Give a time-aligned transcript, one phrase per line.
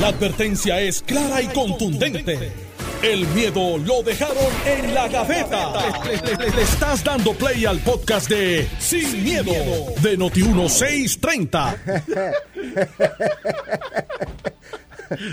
[0.00, 2.52] La advertencia es clara y contundente.
[3.02, 4.36] El miedo lo dejaron
[4.66, 5.72] en la gaveta.
[6.04, 9.52] Le, le estás dando play al podcast de Sin, miedo,
[10.02, 11.76] de Noti1630.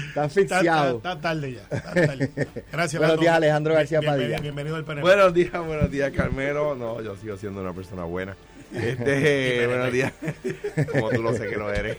[0.07, 0.97] Está asfixiado.
[0.97, 1.61] Está, tarde ya.
[1.75, 2.31] Está tarde.
[2.71, 4.39] Gracias, Buenos días, Alejandro García Bien- Padilla.
[4.39, 5.01] Bienvenido al panel.
[5.03, 6.75] Buenos días, buenos días, Carmelo.
[6.75, 8.35] No, yo sigo siendo una persona buena.
[8.73, 10.11] Este, buenos días.
[10.91, 11.97] Como tú lo sé que lo eres.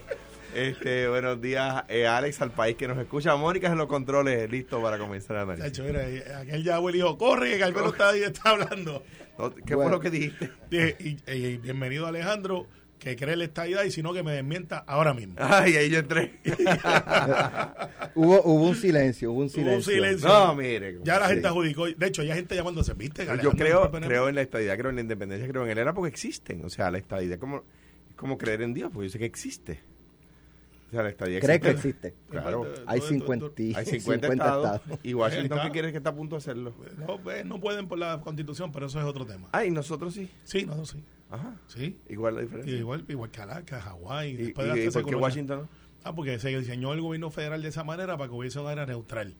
[0.54, 3.34] Este, buenos días, eh, Alex, al país que nos escucha.
[3.36, 5.70] Mónica en los controles, listo para comenzar a analizar.
[5.72, 6.02] Chacho, mira,
[6.40, 9.02] aquel ya abuelo dijo, corre, que Carmelo está ahí, está hablando.
[9.38, 9.82] No, ¿Qué Bueno.
[9.82, 10.50] fue lo que dijiste?
[10.70, 12.66] Dije, y, y- y bienvenido Alejandro,
[12.98, 15.34] que cree en la estadidad y si no, que me desmienta ahora mismo.
[15.38, 16.38] Ay, ahí yo entré.
[18.14, 19.76] Hubo, hubo un silencio, hubo un Hubo silencio.
[19.78, 20.28] un silencio.
[20.28, 20.98] No, mire.
[21.02, 21.32] Ya la sí.
[21.32, 21.86] gente adjudicó.
[21.86, 23.24] De hecho, ya hay gente llamándose, ¿viste?
[23.24, 24.06] Yo Alejandro creo, del PNP.
[24.08, 26.62] creo en la estadidad, creo en la independencia, creo en el era porque existen.
[26.62, 27.64] O sea, la estadidad es como,
[28.10, 29.80] es como creer en Dios, porque yo sé que existe.
[30.92, 32.08] O sea, la estadidad ¿Cree que existe.
[32.08, 32.14] existe?
[32.30, 32.66] Claro.
[32.86, 34.80] Hay Todo- 50, todo- Hay 50, estados.
[35.02, 36.74] ¿Y Washington qué quiere que está a punto de hacerlo?
[36.98, 39.48] No, no pueden por la constitución, pero eso es otro tema.
[39.52, 40.28] Ay, nosotros sí.
[40.44, 41.04] Sí, nosotros sí.
[41.30, 41.56] Ajá.
[41.66, 41.98] Sí.
[42.10, 42.76] Igual la Y diferencia.
[42.76, 44.32] igual, igual que Alaska, Hawái.
[44.32, 45.16] ¿Y, después de y- y hacerse por qué.
[45.16, 45.68] Washington?
[46.04, 48.84] Ah, porque se diseñó el gobierno federal de esa manera para que hubiese una área
[48.84, 49.34] neutral.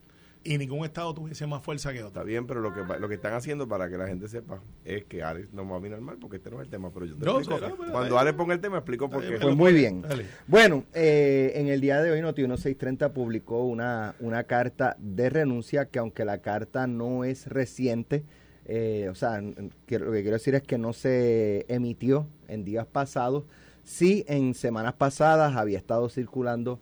[0.44, 2.24] Y ningún estado tuviese más fuerza que Está otro.
[2.24, 5.22] bien, pero lo que, lo que están haciendo para que la gente sepa es que
[5.22, 6.90] Alex no va a mirar mal porque este no es el tema.
[6.92, 7.60] Pero yo te No, explico.
[7.78, 9.38] pero Cuando Alex ponga el tema, explico por qué.
[9.40, 10.02] Pues muy bien.
[10.02, 10.26] dale.
[10.48, 15.86] Bueno, eh, en el día de hoy Noti 1630 publicó una, una carta de renuncia
[15.86, 18.24] que aunque la carta no es reciente,
[18.64, 19.40] eh, o sea,
[19.86, 23.44] que- lo que quiero decir es que no se emitió en días pasados,
[23.84, 26.80] sí en semanas pasadas había estado circulando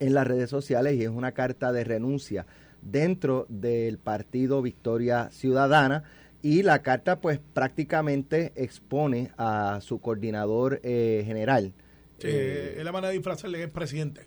[0.00, 2.46] en las redes sociales y es una carta de renuncia
[2.84, 6.04] dentro del partido Victoria Ciudadana
[6.42, 11.72] y la carta pues prácticamente expone a su coordinador eh, general,
[12.18, 14.26] Sí, es la manera de disfrazarle que es presidente.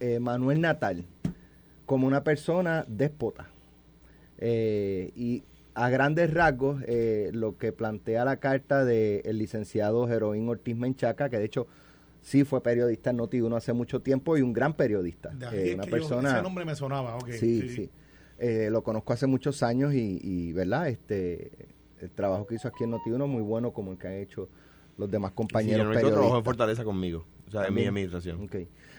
[0.00, 1.04] eh, Manuel Natal,
[1.84, 3.50] como una persona déspota.
[4.38, 10.74] Eh, y a grandes rasgos, eh, lo que plantea la carta del licenciado Jeroín Ortiz
[10.76, 11.66] Menchaca, que de hecho
[12.20, 15.30] sí fue periodista en Noti1 hace mucho tiempo y un gran periodista.
[15.52, 16.32] Eh, es una yo- persona.
[16.32, 17.16] ese nombre me sonaba.
[17.16, 17.90] ok, sí, sí.
[18.38, 20.88] Eh, lo conozco hace muchos años y, y, ¿verdad?
[20.88, 21.50] Este,
[22.00, 24.48] el trabajo que hizo aquí en Noti1 muy bueno como el que han hecho
[24.96, 26.44] los demás Sí, compañeros me quedo trabajo en periodistas.
[26.44, 27.24] Fortaleza conmigo.
[27.46, 28.42] O sea, en mi administración.
[28.44, 28.56] Ok.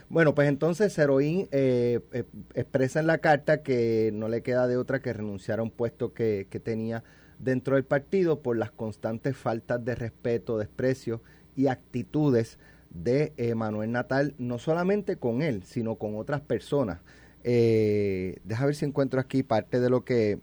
[0.09, 4.75] Bueno, pues entonces Heroín eh, eh, expresa en la carta que no le queda de
[4.77, 7.03] otra que renunciar a un puesto que, que tenía
[7.39, 11.21] dentro del partido por las constantes faltas de respeto, desprecio
[11.55, 12.59] y actitudes
[12.91, 16.99] de eh, Manuel Natal, no solamente con él, sino con otras personas.
[17.43, 20.39] Eh, deja ver si encuentro aquí parte de lo que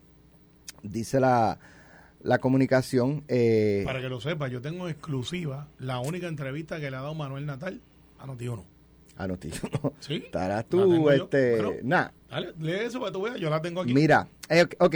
[0.83, 1.59] dice la,
[2.21, 3.23] la comunicación.
[3.27, 7.01] eh, Para que lo sepa, yo tengo en exclusiva la única entrevista que le ha
[7.01, 7.81] dado Manuel Natal
[8.17, 8.63] a Noti1.
[9.21, 9.51] Ah, no, tío,
[9.83, 9.93] no.
[9.99, 10.15] ¿Sí?
[10.25, 12.07] Estarás tú, este, Bueno, nah.
[12.29, 13.93] Dale, lee eso para que tú veas, yo la tengo aquí.
[13.93, 14.95] Mira, eh, ok.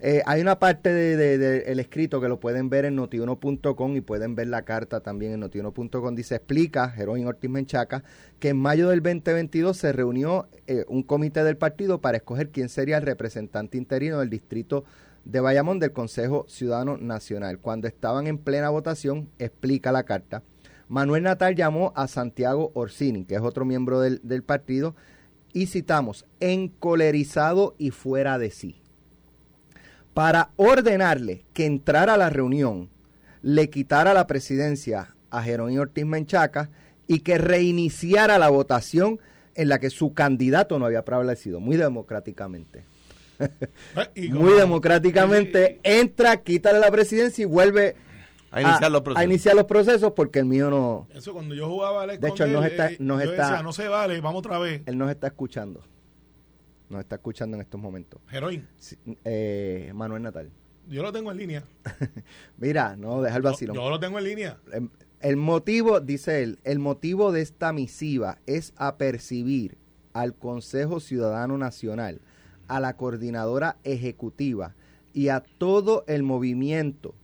[0.00, 4.00] Eh, hay una parte del de, de- escrito que lo pueden ver en notiuno.com y
[4.00, 6.14] pueden ver la carta también en notiuno.com.
[6.16, 8.02] Dice, explica, Jerónimo Ortiz Menchaca,
[8.40, 12.68] que en mayo del 2022 se reunió eh, un comité del partido para escoger quién
[12.68, 14.84] sería el representante interino del distrito
[15.24, 17.58] de Bayamón del Consejo Ciudadano Nacional.
[17.58, 20.42] Cuando estaban en plena votación, explica la carta,
[20.90, 24.96] Manuel Natal llamó a Santiago Orsini, que es otro miembro del, del partido,
[25.52, 28.82] y citamos, encolerizado y fuera de sí,
[30.14, 32.90] para ordenarle que entrara a la reunión,
[33.40, 36.70] le quitara la presidencia a Jerónimo Ortiz Menchaca
[37.06, 39.20] y que reiniciara la votación
[39.54, 42.84] en la que su candidato no había prevalecido, muy democráticamente.
[44.16, 47.94] Y Muy democráticamente entra, quítale la presidencia y vuelve
[48.52, 49.20] A iniciar los procesos.
[49.20, 52.44] a iniciar los procesos porque el mío no, Eso cuando yo jugaba al De hecho,
[52.44, 54.82] él nos está- eh, nos está- decía, no se vale, vamos otra vez.
[54.86, 55.82] él nos está escuchando.
[56.88, 58.20] Nos está escuchando en estos momentos.
[58.32, 60.50] Heroín, Sí, eh, Manuel Natal.
[60.88, 61.64] yo lo tengo en línea.
[62.58, 63.76] Mira, no, deja el vacilón.
[63.76, 64.58] yo lo tengo en línea.
[64.72, 64.88] Em,
[65.20, 69.76] El motivo, dice él, el motivo de esta misiva es apercibir
[70.14, 72.20] al Consejo Ciudadano Nacional,
[72.68, 74.74] a la coordinadora ejecutiva
[75.12, 77.14] y a todo el movimiento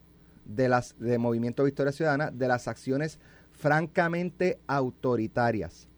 [0.47, 3.19] de las de Movimiento Victoria Ciudadana de las acciones
[3.53, 5.89] francamente autoritarias,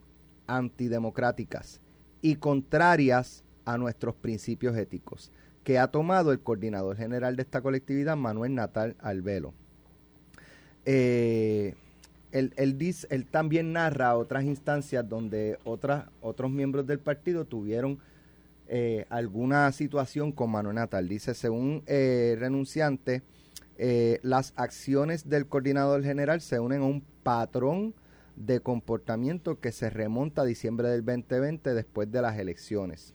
[0.46, 1.80] antidemocráticas
[2.22, 5.30] y contrarias a nuestros principios éticos
[5.64, 9.52] que ha tomado el coordinador general de esta colectividad, Manuel Natal Albelo.
[10.86, 11.74] Eh,
[12.32, 17.98] él, él dice, él también narra otras instancias donde otros miembros del partido tuvieron
[18.70, 21.08] eh, alguna situación con Manuel Natal.
[21.08, 23.22] Dice, según eh, renunciante,
[23.78, 27.94] eh, las acciones del coordinador general se unen a un patrón
[28.34, 33.14] de comportamiento que se remonta a diciembre del 2020 después de las elecciones.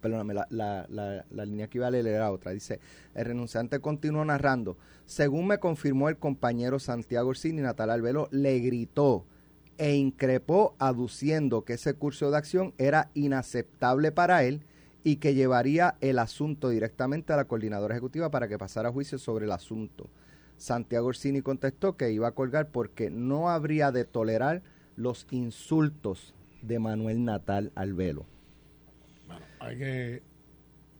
[0.00, 2.52] Perdóname, la, la, la, línea que iba a leer era otra.
[2.52, 2.78] Dice,
[3.14, 4.76] el renunciante continuó narrando,
[5.06, 9.24] según me confirmó el compañero Santiago Orsini, Natal Albelo le gritó
[9.78, 14.62] e increpó aduciendo que ese curso de acción era inaceptable para él
[15.04, 19.44] y que llevaría el asunto directamente a la coordinadora ejecutiva para que pasara juicio sobre
[19.44, 20.08] el asunto.
[20.56, 24.62] Santiago Orsini contestó que iba a colgar porque no habría de tolerar
[24.96, 28.24] los insultos de Manuel Natal Albelo.
[29.26, 30.22] Bueno, hay que.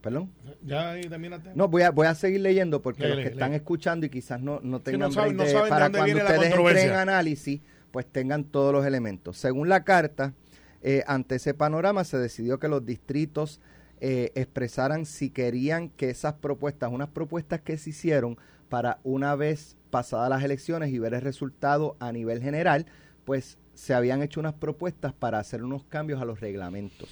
[0.02, 0.30] ¿Perdón?
[0.62, 1.08] Ya ahí.
[1.54, 4.60] No, voy a, voy a seguir leyendo porque los que están escuchando y quizás no,
[4.62, 6.94] no tengan no saben- break no de- saben de para dónde cuando ustedes entren en
[6.96, 7.60] análisis,
[7.90, 9.38] pues tengan todos los elementos.
[9.38, 10.34] Según la carta,
[10.82, 13.62] eh, ante ese panorama se decidió que los distritos
[14.00, 18.38] eh, expresaran si querían que esas propuestas, unas propuestas que se hicieron
[18.68, 22.86] para una vez pasadas las elecciones y ver el resultado a nivel general,
[23.24, 27.08] pues se habían hecho unas propuestas para hacer unos cambios a los reglamentos.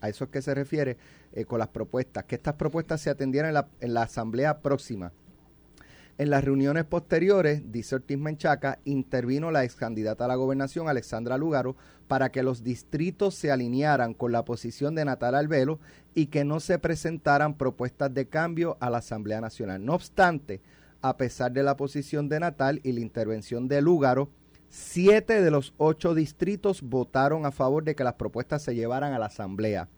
[0.00, 0.96] A eso es que se refiere
[1.32, 5.12] eh, con las propuestas, que estas propuestas se atendieran en la, en la asamblea próxima.
[6.18, 11.38] En las reuniones posteriores, dice Ortiz Menchaca, intervino la ex candidata a la gobernación, Alexandra
[11.38, 11.76] Lugaro,
[12.08, 15.78] para que los distritos se alinearan con la posición de Natal Albelo
[16.16, 19.84] y que no se presentaran propuestas de cambio a la Asamblea Nacional.
[19.84, 20.60] No obstante,
[21.02, 24.28] a pesar de la posición de Natal y la intervención de Lugaro,
[24.68, 29.20] siete de los ocho distritos votaron a favor de que las propuestas se llevaran a
[29.20, 29.88] la Asamblea.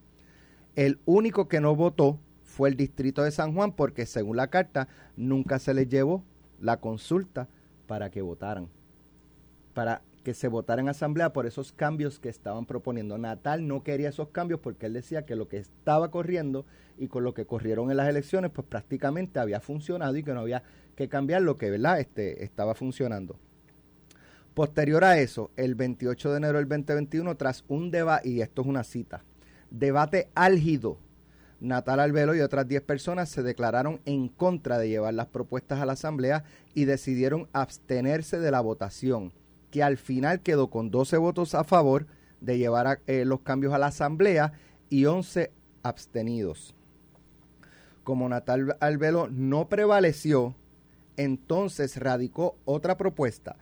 [0.76, 2.20] El único que no votó
[2.60, 4.86] fue el distrito de San Juan porque según la carta
[5.16, 6.22] nunca se les llevó
[6.60, 7.48] la consulta
[7.86, 8.68] para que votaran,
[9.72, 13.16] para que se votara en asamblea por esos cambios que estaban proponiendo.
[13.16, 16.66] Natal no quería esos cambios porque él decía que lo que estaba corriendo
[16.98, 20.40] y con lo que corrieron en las elecciones pues prácticamente había funcionado y que no
[20.40, 20.62] había
[20.96, 23.38] que cambiar lo que verdad este estaba funcionando.
[24.52, 28.68] Posterior a eso, el 28 de enero del 2021, tras un debate, y esto es
[28.68, 29.24] una cita,
[29.70, 30.98] debate álgido,
[31.60, 35.86] Natal Albelo y otras 10 personas se declararon en contra de llevar las propuestas a
[35.86, 39.32] la Asamblea y decidieron abstenerse de la votación,
[39.70, 42.06] que al final quedó con 12 votos a favor
[42.40, 44.52] de llevar eh, los cambios a la Asamblea
[44.88, 45.52] y 11
[45.82, 46.74] abstenidos.
[48.04, 50.54] Como Natal Albelo no prevaleció,
[51.18, 53.56] entonces radicó otra propuesta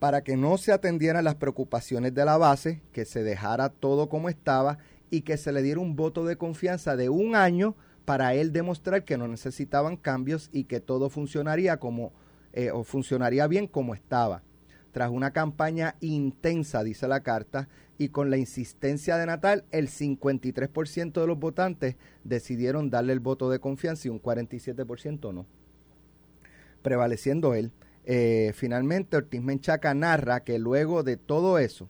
[0.00, 4.28] para que no se atendieran las preocupaciones de la base, que se dejara todo como
[4.28, 4.78] estaba
[5.10, 9.04] y que se le diera un voto de confianza de un año para él demostrar
[9.04, 12.12] que no necesitaban cambios y que todo funcionaría como
[12.52, 14.42] eh, o funcionaría bien como estaba.
[14.92, 17.68] Tras una campaña intensa, dice la carta,
[17.98, 23.50] y con la insistencia de Natal, el 53% de los votantes decidieron darle el voto
[23.50, 25.46] de confianza y un 47% no
[26.86, 27.72] prevaleciendo él.
[28.04, 31.88] Eh, finalmente, Ortiz Menchaca narra que luego de todo eso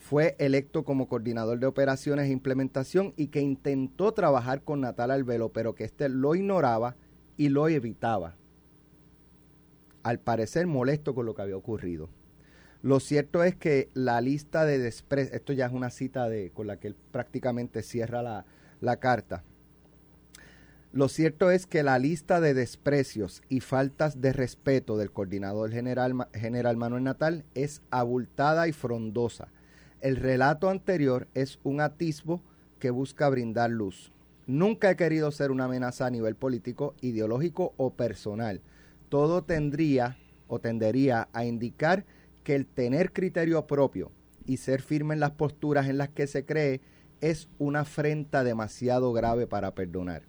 [0.00, 5.50] fue electo como coordinador de operaciones e implementación y que intentó trabajar con Natal Albelo,
[5.50, 6.96] pero que éste lo ignoraba
[7.36, 8.34] y lo evitaba.
[10.02, 12.08] Al parecer molesto con lo que había ocurrido.
[12.80, 16.66] Lo cierto es que la lista de desprecios, esto ya es una cita de, con
[16.66, 18.46] la que él prácticamente cierra la,
[18.80, 19.44] la carta.
[20.92, 26.26] Lo cierto es que la lista de desprecios y faltas de respeto del coordinador general,
[26.32, 29.48] general Manuel Natal es abultada y frondosa.
[30.00, 32.42] El relato anterior es un atisbo
[32.78, 34.12] que busca brindar luz.
[34.46, 38.62] Nunca he querido ser una amenaza a nivel político, ideológico o personal.
[39.10, 40.16] Todo tendría
[40.48, 42.06] o tendería a indicar
[42.44, 44.10] que el tener criterio propio
[44.46, 46.80] y ser firme en las posturas en las que se cree
[47.20, 50.22] es una afrenta demasiado grave para perdonar.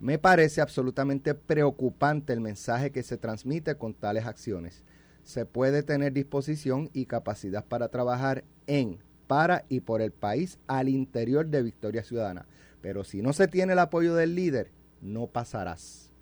[0.00, 4.82] Me parece absolutamente preocupante el mensaje que se transmite con tales acciones.
[5.26, 10.88] Se puede tener disposición y capacidad para trabajar en, para y por el país al
[10.88, 12.46] interior de Victoria Ciudadana.
[12.80, 14.70] Pero si no se tiene el apoyo del líder,
[15.02, 16.12] no pasarás.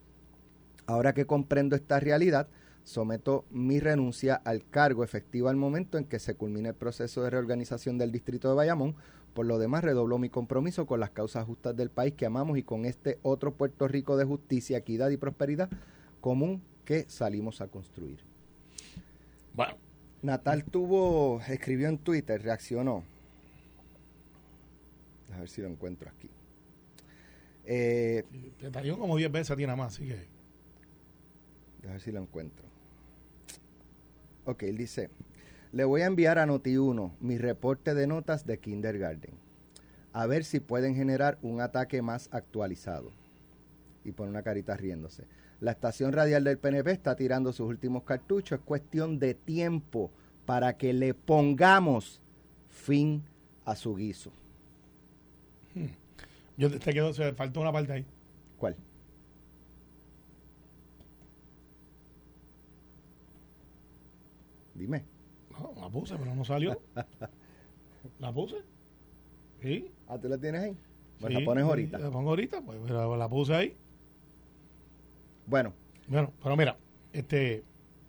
[0.86, 2.48] Ahora que comprendo esta realidad,
[2.82, 7.28] someto mi renuncia al cargo efectivo al momento en que se culmine el proceso de
[7.28, 8.96] reorganización del distrito de Bayamón.
[9.34, 12.62] Por lo demás, redoblo mi compromiso con las causas justas del país que amamos y
[12.62, 15.68] con este otro Puerto Rico de justicia, equidad y prosperidad
[16.22, 18.33] común que salimos a construir.
[19.54, 19.76] Bueno,
[20.22, 23.04] Natal tuvo, escribió en Twitter, reaccionó.
[25.32, 26.28] A ver si lo encuentro aquí.
[27.64, 28.24] Eh,
[28.58, 30.26] te como 10 veces a ti nada más, así que.
[31.88, 32.66] A ver si lo encuentro.
[34.44, 35.10] Ok, él dice,
[35.72, 39.34] le voy a enviar a Noti1 mi reporte de notas de kindergarten.
[40.12, 43.12] A ver si pueden generar un ataque más actualizado.
[44.04, 45.24] Y pone una carita riéndose.
[45.60, 48.58] La estación radial del PNP está tirando sus últimos cartuchos.
[48.58, 50.10] Es cuestión de tiempo
[50.46, 52.20] para que le pongamos
[52.68, 53.22] fin
[53.64, 54.30] a su guiso.
[56.56, 58.06] Yo te, te quedo, se faltó una parte ahí.
[58.58, 58.76] ¿Cuál?
[64.74, 65.04] Dime.
[65.50, 66.80] No, la puse, pero no salió.
[68.18, 68.56] ¿La puse?
[69.62, 69.90] Sí.
[70.08, 70.76] Ah, ¿tú la tienes ahí?
[71.20, 71.98] Pues sí, la pones ahorita.
[71.98, 73.76] La pongo ahorita, pues la, la puse ahí.
[75.46, 75.74] Bueno,
[76.08, 76.76] Bueno, pero mira,
[77.12, 77.64] este,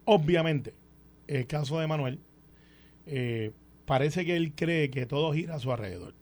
[0.06, 0.74] obviamente,
[1.28, 2.20] el caso de Manuel,
[3.06, 3.52] eh,
[3.86, 6.14] parece que él cree que todo gira a su alrededor.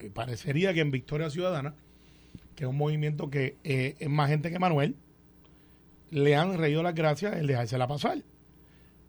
[0.00, 1.74] Y parecería que en Victoria Ciudadana,
[2.54, 4.96] que es un movimiento que eh, es más gente que Manuel,
[6.10, 8.22] le han reído las gracias el dejársela pasar.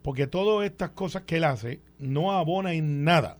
[0.02, 3.38] Porque todas estas cosas que él hace no abona en nada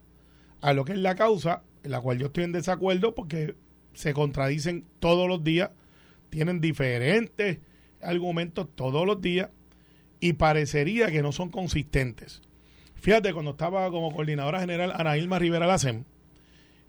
[0.60, 3.56] a lo que es la causa, en la cual yo estoy en desacuerdo porque
[3.94, 5.70] se contradicen todos los días,
[6.30, 7.58] tienen diferentes
[8.00, 9.50] argumentos todos los días
[10.20, 12.42] y parecería que no son consistentes.
[12.94, 16.04] Fíjate, cuando estaba como coordinadora general Ana Irma Rivera Lacem,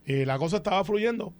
[0.06, 1.34] eh, la cosa estaba fluyendo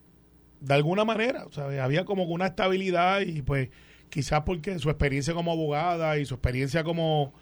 [0.62, 3.70] de alguna manera, o sea, había como una estabilidad y pues
[4.10, 7.34] quizás porque su experiencia como abogada y su experiencia como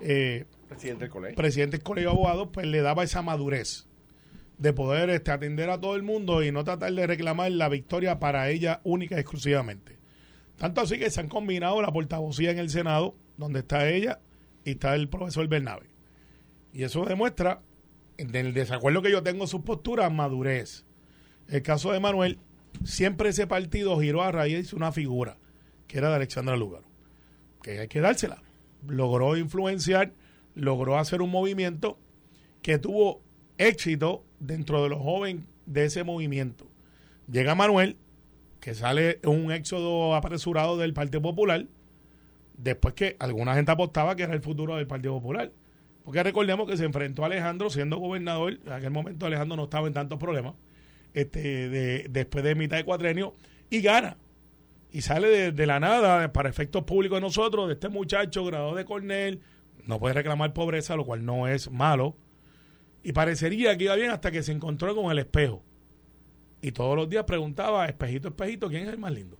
[0.00, 1.36] eh, Presidente del colegio.
[1.36, 3.86] presidente del colegio de abogados, pues le daba esa madurez
[4.58, 8.18] de poder este, atender a todo el mundo y no tratar de reclamar la victoria
[8.18, 9.96] para ella única y exclusivamente.
[10.58, 14.20] Tanto así que se han combinado la portavocía en el Senado, donde está ella
[14.64, 15.90] y está el profesor Bernabe.
[16.72, 17.62] Y eso demuestra,
[18.16, 20.84] en el desacuerdo que yo tengo en sus posturas, madurez.
[21.48, 22.38] El caso de Manuel,
[22.84, 25.38] siempre ese partido giró a raíz una figura,
[25.86, 26.86] que era de Alexandra Lúgaro,
[27.62, 28.42] que hay que dársela.
[28.86, 30.12] Logró influenciar,
[30.54, 31.98] logró hacer un movimiento
[32.62, 33.22] que tuvo
[33.58, 36.66] éxito dentro de los jóvenes de ese movimiento.
[37.30, 37.96] Llega Manuel,
[38.64, 41.66] que sale un éxodo apresurado del Partido Popular,
[42.56, 45.52] después que alguna gente apostaba que era el futuro del Partido Popular.
[46.02, 49.86] Porque recordemos que se enfrentó a Alejandro siendo gobernador, en aquel momento Alejandro no estaba
[49.86, 50.54] en tantos problemas,
[51.12, 53.34] este, de, después de mitad de cuatrenio,
[53.68, 54.16] y gana.
[54.90, 58.86] Y sale de, la nada, para efectos públicos de nosotros, de este muchacho graduado de
[58.86, 59.42] Cornell,
[59.84, 62.16] no puede reclamar pobreza, lo cual no es malo,
[63.02, 65.62] y parecería que iba bien hasta que se encontró con el espejo.
[66.64, 69.36] Y todos los días preguntaba, espejito, espejito, ¿quién es el más lindo?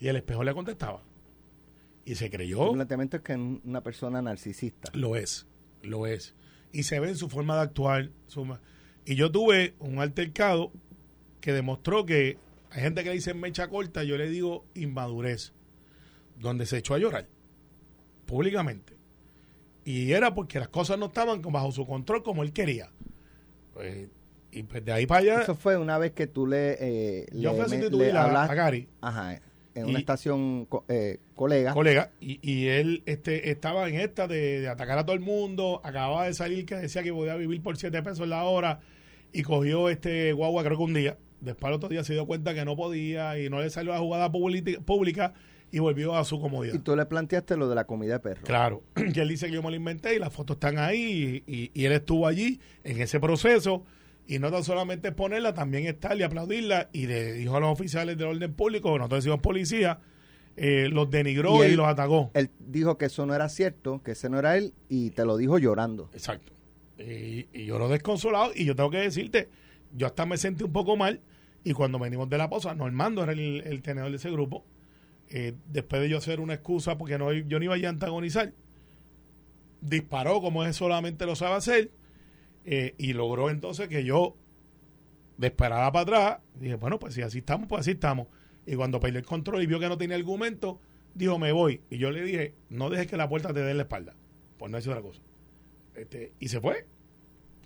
[0.00, 1.00] Y el espejo le contestaba.
[2.04, 4.90] Y se creyó, planteamiento es que es una persona narcisista.
[4.94, 5.46] lo es,
[5.82, 6.34] lo es.
[6.72, 8.10] Y se ve en su forma de actuar.
[8.26, 8.58] su
[9.06, 10.72] y yo tuve un altercado
[11.40, 12.36] que demostró que
[12.70, 15.52] hay gente que le dice mecha corta, yo le digo inmadurez,
[16.36, 17.28] donde se echó a llorar,
[18.26, 18.96] públicamente.
[19.84, 22.90] Y era porque las cosas no estaban bajo su control como él quería.
[23.72, 24.08] Pues,
[24.54, 27.50] y pues de ahí para allá, Eso fue una vez que tú le, eh, yo
[27.50, 28.88] le, fui a sustituir le a, a Gary.
[29.00, 29.40] ajá,
[29.74, 31.72] en Y- una estación co- eh, colega.
[31.74, 32.10] colega.
[32.20, 35.80] Y, y él este estaba en esta de, de atacar a todo el mundo.
[35.82, 38.80] Acababa de salir que decía que podía vivir por 7 pesos la hora.
[39.32, 41.16] Y cogió este guagua creo que un día.
[41.40, 43.98] Después al otro día se dio cuenta que no podía y no le salió la
[43.98, 45.34] jugada pública
[45.72, 46.74] y volvió a su comodidad.
[46.74, 48.42] Y tú le planteaste lo de la comida de perro.
[48.44, 48.82] Claro,
[49.12, 51.70] que él dice que yo me lo inventé y las fotos están ahí y, y-
[51.74, 53.84] y él estuvo allí en ese proceso
[54.26, 58.16] y no tan solamente exponerla, también estar y aplaudirla y le dijo a los oficiales
[58.16, 60.00] del orden público, nosotros decimos policía,
[60.56, 62.30] eh, los denigró Y los atacó.
[62.34, 65.36] Él dijo que eso no era cierto, que ese no era él, y te lo
[65.36, 66.10] dijo llorando.
[66.14, 66.52] Exacto.
[66.98, 69.48] Y, y yo lo desconsolado y yo tengo que decirte,
[69.92, 71.20] yo hasta me sentí un poco mal
[71.64, 74.64] y cuando venimos de la posa, Normando era el, el tenedor de ese grupo,
[75.28, 78.52] eh, después de yo hacer una excusa porque no, yo no iba a antagonizar,
[79.80, 81.90] disparó como él solamente lo sabe hacer
[82.64, 84.36] eh, y logró entonces que yo
[85.36, 88.28] disparara para atrás, dije, bueno, pues si así estamos, pues así estamos.
[88.66, 90.80] Y cuando perdió el control y vio que no tenía argumento,
[91.14, 91.82] dijo, me voy.
[91.90, 94.14] Y yo le dije, no dejes que la puerta te dé la espalda,
[94.58, 95.20] por no decir otra cosa.
[95.94, 96.86] Este, y se fue.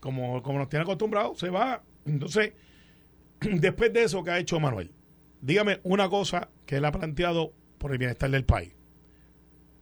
[0.00, 1.83] Como, como nos tiene acostumbrados, se va.
[2.05, 2.52] Entonces,
[3.40, 4.93] después de eso que ha hecho Manuel,
[5.40, 8.75] dígame una cosa que él ha planteado por el bienestar del país.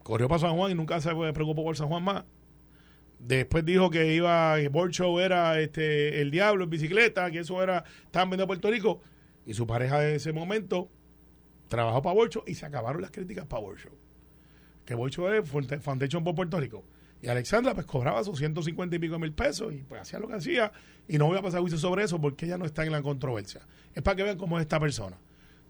[0.03, 2.25] Corrió para San Juan y nunca se preocupó por San Juan más.
[3.19, 7.63] Después dijo que iba, que Board Show era este, el diablo en bicicleta, que eso
[7.63, 9.01] era, estaban vendiendo a Puerto Rico.
[9.47, 10.91] Y su pareja de ese momento
[11.69, 13.93] trabajó para Board Show y se acabaron las críticas para Board Show.
[14.85, 15.49] Que Board Show es
[15.83, 16.85] Foundation por Puerto Rico.
[17.23, 20.35] Y Alexandra pues cobraba sus 150 y pico mil pesos y pues hacía lo que
[20.35, 20.71] hacía
[21.09, 23.63] y no voy a pasar juicio sobre eso porque ella no está en la controversia.
[23.95, 25.17] Es para que vean cómo es esta persona.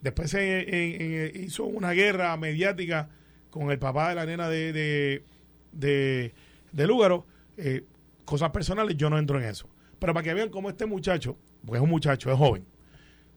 [0.01, 3.09] Después se hizo una guerra mediática
[3.51, 5.25] con el papá de la nena de, de,
[5.73, 6.35] de,
[6.73, 7.27] de Lúgaro.
[7.57, 7.85] Eh,
[8.25, 9.69] cosas personales, yo no entro en eso.
[9.99, 12.67] Pero para que vean cómo este muchacho, porque es un muchacho, es joven,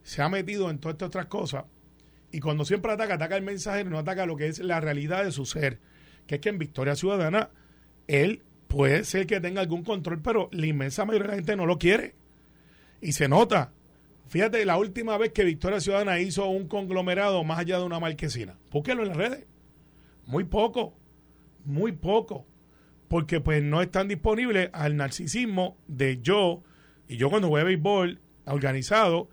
[0.03, 1.65] se ha metido en todas estas otras cosas
[2.31, 5.31] y cuando siempre ataca, ataca el mensajero no ataca lo que es la realidad de
[5.31, 5.79] su ser,
[6.27, 7.49] que es que en Victoria Ciudadana
[8.07, 11.65] él puede ser que tenga algún control, pero la inmensa mayoría de la gente no
[11.65, 12.15] lo quiere.
[13.01, 13.71] Y se nota.
[14.27, 18.59] Fíjate, la última vez que Victoria Ciudadana hizo un conglomerado más allá de una marquesina.
[18.71, 19.45] Búsquelo en las redes.
[20.27, 20.95] Muy poco.
[21.65, 22.45] Muy poco.
[23.09, 26.63] Porque pues no están disponibles al narcisismo de yo.
[27.09, 29.29] Y yo cuando voy a béisbol organizado,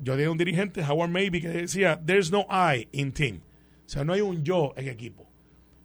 [0.00, 3.40] yo tenía un dirigente, Howard Maybe, que decía, there's no I in team.
[3.84, 5.28] O sea, no hay un yo en equipo.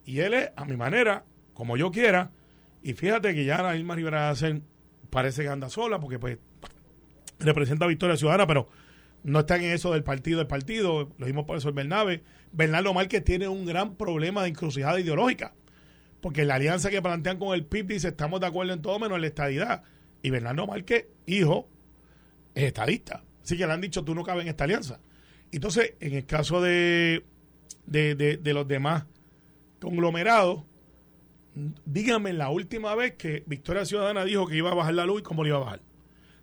[0.05, 2.31] Y él es, a mi manera, como yo quiera,
[2.81, 4.63] y fíjate que ya la Irma Rivera hacen,
[5.09, 6.37] parece que anda sola, porque pues
[7.39, 8.69] representa Victoria Ciudadana, pero
[9.23, 11.11] no está en eso del partido del partido.
[11.17, 12.23] Lo mismo por eso el Bernabe.
[12.51, 15.53] Bernardo Márquez tiene un gran problema de encrucijada ideológica.
[16.21, 19.15] Porque la alianza que plantean con el PIB dice estamos de acuerdo en todo menos
[19.15, 19.83] en la estadidad.
[20.21, 21.67] Y Bernardo Márquez, hijo,
[22.53, 23.23] es estadista.
[23.43, 24.99] Así que le han dicho tú no cabes en esta alianza.
[25.51, 27.25] Entonces, en el caso de,
[27.87, 29.05] de, de los demás
[29.79, 30.63] conglomerados,
[31.85, 35.23] dígame la última vez que Victoria Ciudadana dijo que iba a bajar la luz y
[35.23, 35.81] cómo le iba a bajar.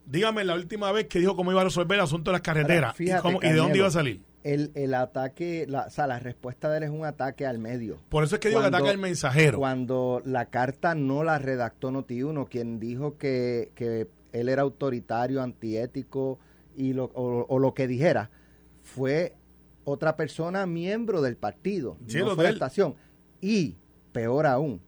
[0.05, 2.99] Dígame la última vez que dijo cómo iba a resolver el asunto de las carreteras
[3.01, 4.23] y, de dónde iba a salir.
[4.49, 7.99] El, el ataque, la, o sea, la respuesta de él es un ataque al medio.
[8.09, 9.59] Por eso es que digo que ataque al mensajero.
[9.59, 16.39] Cuando la carta no la redactó Noti1, quien dijo que, que él era autoritario, antiético
[16.77, 18.31] y lo, o, lo que dijera,
[18.83, 19.35] fue
[19.85, 22.95] otra persona miembro del partido, no fue la estación.
[23.41, 23.77] Y,
[24.13, 24.81] peor aún,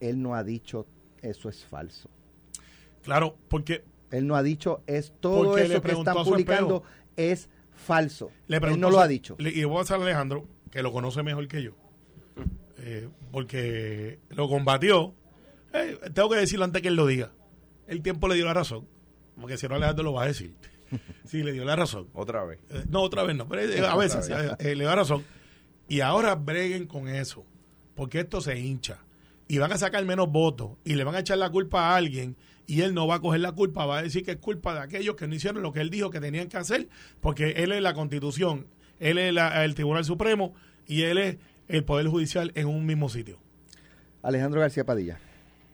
[0.00, 0.86] él no ha dicho
[1.22, 2.10] eso es falso.
[3.02, 6.82] Claro, porque él no ha dicho, es todo eso que están publicando
[7.16, 7.48] es
[7.82, 8.30] falso.
[8.48, 9.36] él no lo ha dicho.
[9.38, 11.72] y voy a hacer a Alejandro, que lo conoce mejor que yo,
[12.78, 15.14] eh, porque lo combatió.
[15.72, 17.32] Eh, tengo que decirlo antes que él lo diga.
[17.86, 18.88] El tiempo le dio la razón,
[19.40, 20.54] porque si no Alejandro lo va a decir.
[21.24, 22.08] sí, le dio la razón.
[22.14, 22.58] Otra vez.
[22.70, 25.24] Eh, no, otra vez no, pero a veces le dio la razón.
[25.88, 27.44] Y ahora breguen con eso,
[27.94, 28.98] porque esto se hincha.
[29.48, 32.36] Y van a sacar menos votos y le van a echar la culpa a alguien
[32.72, 34.80] y él no va a coger la culpa, va a decir que es culpa de
[34.80, 36.88] aquellos que no hicieron lo que él dijo que tenían que hacer,
[37.20, 38.66] porque él es la constitución,
[38.98, 40.54] él es el Tribunal Supremo
[40.86, 41.36] y él es
[41.68, 43.38] el Poder Judicial en un mismo sitio.
[44.22, 45.18] Alejandro García Padilla.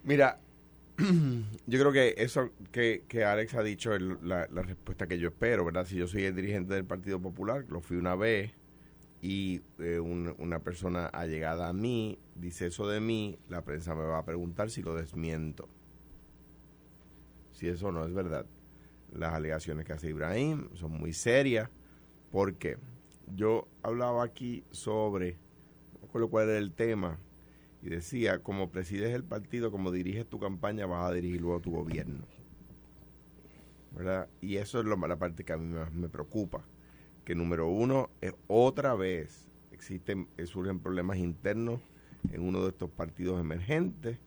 [0.03, 0.41] Mira,
[0.99, 5.87] yo creo que eso que, Alex ha dicho es la, respuesta que yo espero, ¿verdad?
[5.87, 8.51] Si yo soy el dirigente del Partido Popular, lo fui una vez
[9.23, 14.19] y eh, una persona allegada a mí dice eso de mí, la prensa me va
[14.19, 15.69] a preguntar si lo desmiento
[17.59, 18.47] si eso no es verdad.
[19.13, 21.69] Las alegaciones que hace Ibrahim son muy serias
[22.31, 22.79] porque
[23.35, 25.33] yo hablaba aquí sobre,
[25.93, 27.19] no recuerdo cuál era el tema,
[27.83, 31.73] y decía, como presides el partido, como diriges tu campaña, vas a dirigir luego tu
[31.73, 32.27] gobierno.
[33.93, 34.29] ¿Verdad?
[34.41, 36.65] Y eso es lo, la parte que a mí más me preocupa.
[37.25, 41.81] Que número uno, es otra vez existen, surgen problemas internos
[42.31, 44.19] en uno de estos partidos emergentes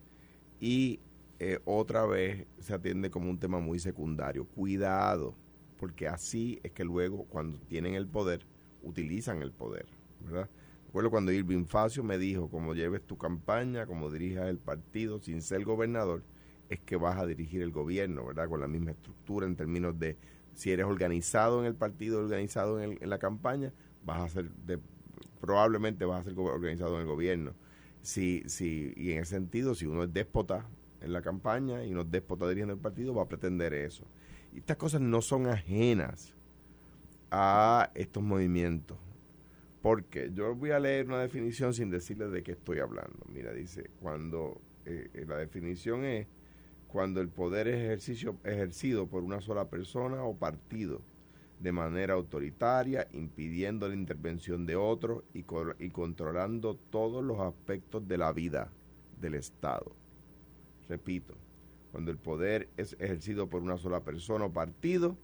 [0.59, 0.99] y
[1.43, 4.45] eh, otra vez se atiende como un tema muy secundario.
[4.45, 5.35] Cuidado,
[5.75, 8.45] porque así es que luego cuando tienen el poder,
[8.83, 9.87] utilizan el poder,
[10.19, 10.47] ¿verdad?
[10.85, 15.41] Recuerdo cuando Irving Facio me dijo, como lleves tu campaña, como dirijas el partido sin
[15.41, 16.21] ser gobernador,
[16.69, 18.47] es que vas a dirigir el gobierno, ¿verdad?
[18.47, 20.19] Con la misma estructura en términos de
[20.53, 23.73] si eres organizado en el partido, organizado en, la campaña,
[24.05, 24.77] vas a ser, de,
[25.39, 27.55] probablemente vas a ser organizado en el gobierno.
[28.03, 30.69] Si, si, y en ese sentido, si uno es déspota,
[31.01, 34.05] en la campaña y unos déspotas dirigiendo el partido va a pretender eso.
[34.53, 36.35] Y estas cosas no son ajenas
[37.31, 38.97] a estos movimientos.
[39.81, 43.25] Porque yo voy a leer una definición sin decirles de qué estoy hablando.
[43.27, 46.27] Mira, dice, cuando eh, eh, la definición es
[46.87, 51.01] cuando el poder es ejercicio, ejercido por una sola persona o partido
[51.59, 55.45] de manera autoritaria, impidiendo la intervención de otros y,
[55.79, 58.71] y controlando todos los aspectos de la vida
[59.19, 59.95] del Estado
[60.91, 61.33] repito,
[61.91, 65.15] cuando el poder es ejercido por una sola persona o partido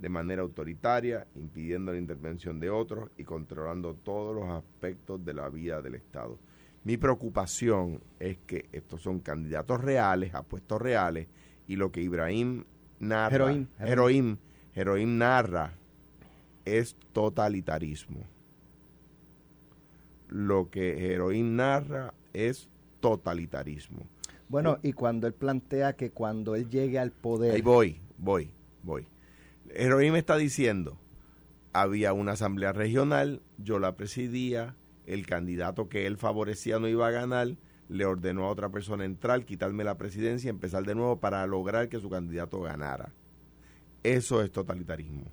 [0.00, 5.48] de manera autoritaria, impidiendo la intervención de otros y controlando todos los aspectos de la
[5.48, 6.36] vida del Estado.
[6.82, 11.28] Mi preocupación es que estos son candidatos reales, a puestos reales,
[11.68, 12.64] y lo que Ibrahim
[12.98, 14.38] narra, heroín,
[14.74, 15.74] heroín narra,
[16.64, 18.24] es totalitarismo.
[20.28, 24.08] Lo que Heroín narra es totalitarismo.
[24.48, 27.54] Bueno, y cuando él plantea que cuando él llegue al poder...
[27.54, 28.50] Ahí voy, voy,
[28.82, 29.06] voy.
[29.70, 30.98] Heroín me está diciendo,
[31.72, 34.76] había una asamblea regional, yo la presidía,
[35.06, 37.56] el candidato que él favorecía no iba a ganar,
[37.88, 41.88] le ordenó a otra persona entrar, quitarme la presidencia y empezar de nuevo para lograr
[41.88, 43.12] que su candidato ganara.
[44.02, 45.24] Eso es totalitarismo.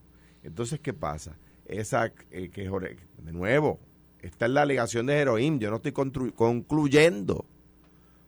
[0.43, 1.37] Entonces, ¿qué pasa?
[1.65, 3.79] Esa, eh, que de nuevo,
[4.19, 7.45] esta es la alegación de Heroín, yo no estoy concluyendo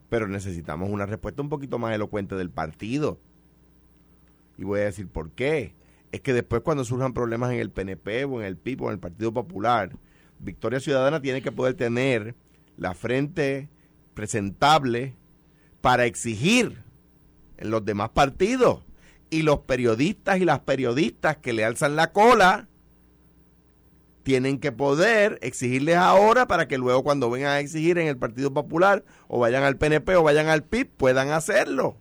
[0.10, 3.20] pero necesitamos una respuesta un poquito más elocuente del partido.
[4.58, 5.76] Y voy a decir por qué.
[6.12, 8.94] Es que después cuando surjan problemas en el PNP o en el PIB o en
[8.94, 9.92] el Partido Popular,
[10.40, 12.36] Victoria Ciudadana tiene que poder tener
[12.78, 13.70] la frente
[14.14, 15.16] presentable
[15.82, 16.84] para exigir
[17.58, 18.86] en los demás partidos.
[19.30, 22.68] Y los periodistas y las periodistas que le alzan la cola
[24.24, 28.54] tienen que poder exigirles ahora para que luego cuando vengan a exigir en el Partido
[28.54, 31.98] Popular o vayan al PNP o vayan al PIB puedan hacerlo.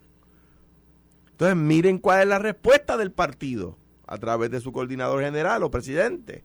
[1.31, 5.71] Entonces miren cuál es la respuesta del partido a través de su coordinador general o
[5.71, 6.43] presidente.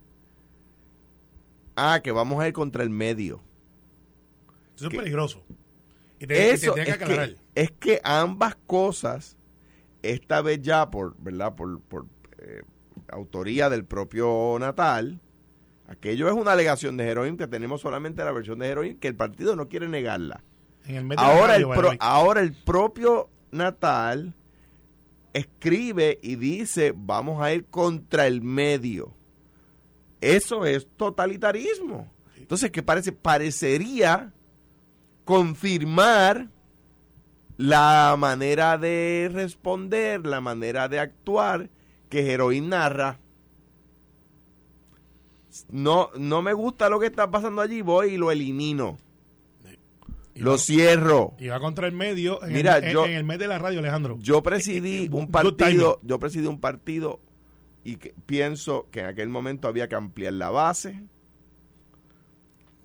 [1.76, 3.40] Ah, que vamos a ir contra el medio.
[4.76, 5.44] Eso es peligroso.
[6.18, 9.36] Y te, eso es, que, es, que, ambas cosas,
[10.02, 11.54] esta vez ya por, ¿verdad?
[11.54, 12.06] Por, por
[12.38, 12.62] eh,
[13.08, 15.20] autoría del propio Natal,
[15.88, 19.16] aquello es una alegación de Heroin que tenemos solamente la versión de Heroin que el
[19.16, 20.42] partido no quiere negarla.
[21.16, 21.66] ahora, el
[21.98, 24.34] ahora el propio Natal
[25.32, 29.14] escribe y dice vamos a ir contra el medio.
[30.20, 32.10] Eso es totalitarismo.
[32.36, 33.12] Entonces, ¿qué parece?
[33.12, 34.32] Parecería
[35.24, 36.48] confirmar
[37.58, 41.70] la manera de responder, la manera de actuar
[42.08, 43.20] que Heroin narra.
[45.70, 48.98] No, no me gusta lo que está pasando allí, voy y lo elimino.
[50.34, 51.34] lo cierro.
[51.38, 53.80] Y va contra el medio en, Mira, el, yo, en el mes de la radio,
[53.80, 54.18] Alejandro.
[54.20, 57.20] Yo presidí un partido, yo presidí un partido
[57.84, 61.02] y pienso que en aquel momento había que ampliar la base,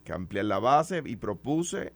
[0.04, 1.94] que ampliar la base y propuse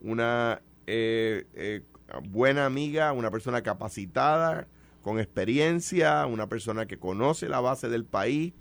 [0.00, 1.82] una eh, eh,
[2.28, 4.66] buena amiga, una persona capacitada,
[5.02, 8.52] con experiencia, una persona que conoce la base del país,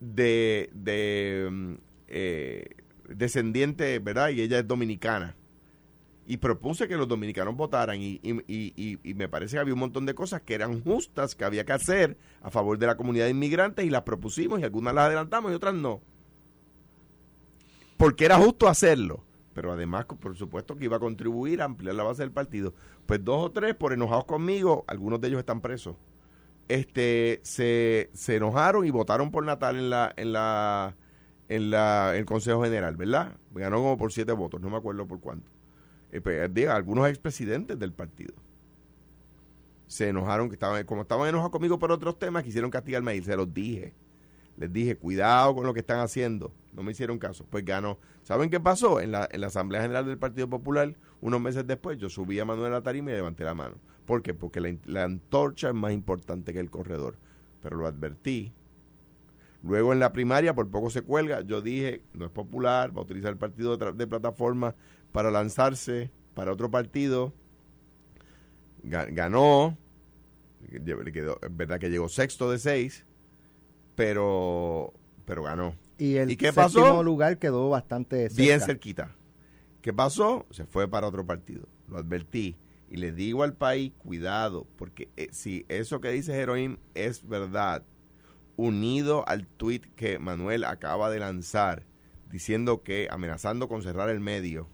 [0.00, 1.74] de, de mm,
[2.08, 2.64] eh,
[3.08, 4.30] descendiente, ¿verdad?
[4.30, 5.36] Y ella es dominicana.
[6.26, 10.06] Y propuse que los dominicanos votaran y, y, y, me parece que había un montón
[10.06, 13.32] de cosas que eran justas, que había que hacer a favor de la comunidad de
[13.32, 16.00] inmigrantes y las propusimos y algunas las adelantamos y otras no.
[17.96, 22.02] Porque era justo hacerlo pero además, por supuesto, que iba a contribuir a ampliar la
[22.02, 22.74] base del partido.
[23.06, 25.96] Pues dos o tres, por enojados conmigo, algunos de ellos están presos,
[26.70, 30.96] este, se, se enojaron y votaron por Natal en la, en la,
[31.48, 33.36] en la, el Consejo General, ¿verdad?
[33.52, 35.50] Ganó como por siete votos, no me acuerdo por cuánto.
[36.12, 38.34] Eh, pues, diga, algunos expresidentes del partido
[39.90, 43.36] se enojaron, que estaban, como estaban enojados conmigo por otros temas, quisieron castigarme y se
[43.36, 43.92] los dije.
[44.56, 46.52] Les dije, cuidado con lo que están haciendo.
[46.72, 47.44] No me hicieron caso.
[47.50, 47.98] Pues ganó.
[48.22, 49.00] ¿Saben qué pasó?
[49.00, 52.44] En la, en la Asamblea General del Partido Popular, unos meses después, yo subí a
[52.44, 53.76] Manuel a tarima y levanté la mano.
[54.10, 54.34] ¿Por qué?
[54.34, 57.14] Porque la, la antorcha es más importante que el corredor.
[57.62, 58.52] Pero lo advertí.
[59.62, 63.04] Luego en la primaria, por poco se cuelga, yo dije, no es popular, va a
[63.04, 64.74] utilizar el partido de, plataforma
[65.12, 67.32] para lanzarse para otro partido.
[68.82, 69.78] Ganó,
[70.72, 73.06] es verdad que llegó sexto de seis,
[73.94, 74.92] pero,
[75.24, 75.76] pero ganó.
[75.98, 77.04] Y el qué pasó?
[77.04, 78.42] lugar quedó bastante cerca.
[78.42, 79.14] Bien cerquita.
[79.82, 80.46] ¿Qué pasó?
[80.50, 81.68] Se fue para otro partido.
[81.86, 82.56] Lo advertí.
[82.90, 87.84] Y le digo al país, cuidado, porque eh, si eso que dice Heroín es verdad,
[88.56, 91.86] unido al tuit que Manuel acaba de lanzar,
[92.32, 94.68] diciendo que amenazando con cerrar el medio.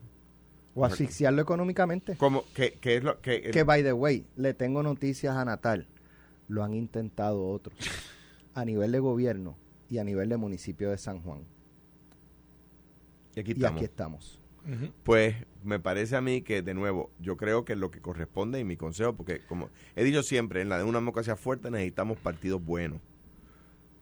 [0.74, 2.16] O asfixiarlo económicamente.
[2.16, 3.50] Como que, es lo que...
[3.50, 5.86] que, by the way, le tengo noticias a Natal.
[6.48, 7.76] Lo han intentado otros.
[8.54, 9.58] a nivel de gobierno
[9.90, 11.44] y a nivel de municipio de San Juan.
[13.34, 13.76] Y aquí estamos.
[13.76, 14.40] aquí estamos.
[15.04, 18.64] Pues me parece a mí que, de nuevo, yo creo que lo que corresponde y
[18.64, 22.64] mi consejo, porque como he dicho siempre, en la de una democracia fuerte necesitamos partidos
[22.64, 23.00] buenos.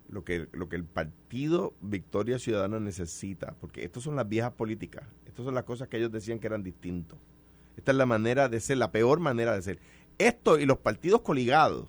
[0.08, 5.04] Lo que, lo que el partido Victoria Ciudadana necesita, porque estas son las viejas políticas,
[5.26, 7.18] estas son las cosas que ellos decían que eran distintos.
[7.76, 9.78] Esta es la manera de ser, la peor manera de ser.
[10.18, 11.88] Esto y los partidos coligados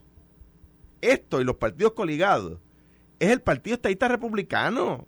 [1.01, 2.59] esto y los partidos coligados
[3.19, 5.07] es el Partido Estadista Republicano.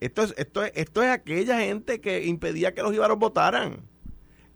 [0.00, 3.88] Esto es, esto, es, esto es aquella gente que impedía que los íbaros votaran.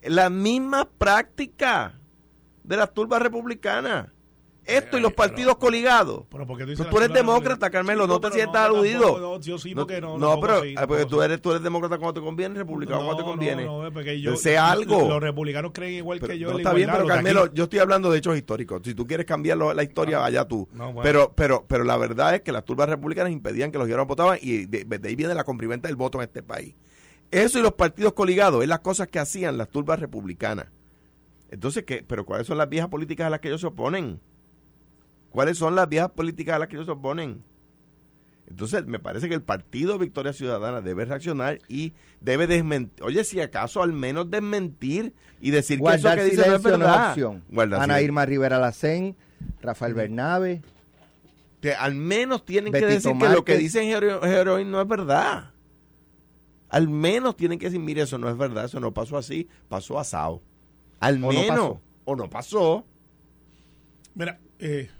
[0.02, 2.00] La misma práctica
[2.62, 4.08] de las turbas republicanas.
[4.66, 6.24] Esto y los partidos coligados.
[6.30, 9.18] Pero tú, eres demócrata, Carmelo, no te sientas aludido.
[9.18, 10.18] No, yo sí, porque no.
[10.18, 13.64] No, pero porque tú, eres, tú eres demócrata cuando te conviene, republicano cuando te conviene.
[13.64, 15.08] No, porque yo, sea algo.
[15.08, 16.50] Los republicanos creen igual que yo.
[16.50, 18.82] No, está bien, pero Carmelo, yo estoy hablando de hechos históricos.
[18.84, 20.68] Si tú quieres cambiar la historia, vaya ah, tú.
[21.02, 24.38] Pero pero pero la verdad es que las turbas republicanas impedían que los ciudadanos votaban
[24.40, 26.74] y de, ahí viene la comprimenta del voto en este país.
[27.30, 30.66] Eso y los partidos coligados es las cosas que hacían las turbas republicanas.
[31.50, 32.04] Entonces, ¿qué?
[32.06, 34.20] ¿Pero cuáles son las viejas políticas a las que ellos se oponen?
[35.34, 37.42] ¿Cuáles son las viejas políticas a las que ellos se oponen?
[38.46, 43.02] Entonces, me parece que el Partido Victoria Ciudadana debe reaccionar y debe desmentir.
[43.04, 47.08] Oye, si acaso al menos desmentir y decir que eso que dice no es verdad.
[47.10, 47.42] opción.
[47.48, 48.04] Guardar Ana silencio.
[48.04, 49.16] Irma Rivera Lacén,
[49.60, 50.62] Rafael Bernabe.
[51.60, 55.50] Que al menos tienen que decir que lo que dicen Hero- Heroin no es verdad.
[56.68, 59.98] Al menos tienen que decir, mire, eso no es verdad, eso no pasó así, pasó
[59.98, 60.40] asado.
[61.00, 61.48] Al no menos.
[61.48, 61.80] pasó.
[62.04, 62.84] O no pasó.
[64.14, 64.90] Mira, eh,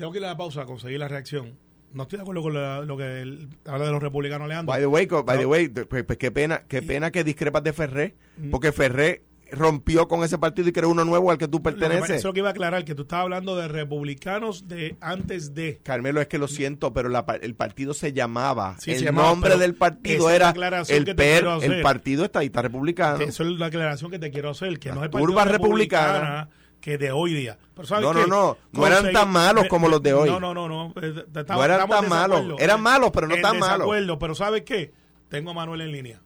[0.00, 1.56] tengo que ir a la pausa a conseguir la reacción.
[1.92, 4.72] No estoy de acuerdo con la- lo que el- habla de los republicanos Leandro.
[4.72, 7.72] By the way, by the way, pues, pues, qué pena, qué pena que discrepas de
[7.72, 8.14] Ferré,
[8.50, 12.10] porque Ferré rompió con ese partido y creó uno nuevo al que tú perteneces.
[12.10, 15.80] Eso es que iba a aclarar, que tú estabas hablando de republicanos de antes de.
[15.82, 18.76] Carmelo, es que lo siento, pero la el partido se llamaba.
[18.78, 20.52] Sí, el se llamaba, nombre del partido la era
[20.88, 23.20] el PER, el Partido Estadista Republicano.
[23.24, 26.48] Eso es la aclaración que te quiero hacer, que no es el Turba republicana
[26.80, 27.58] que de hoy día.
[27.74, 30.28] Pero ¿sabes No, no, no, no eran tan malos como los de hoy.
[30.30, 30.92] No, no, no, no.
[31.00, 32.42] eh, No eran tan malos.
[32.58, 33.88] Eran malos, pero no En tan malos.
[34.18, 34.92] pero ¿sabes qué?
[35.28, 36.20] Tengo a Manuel en línea.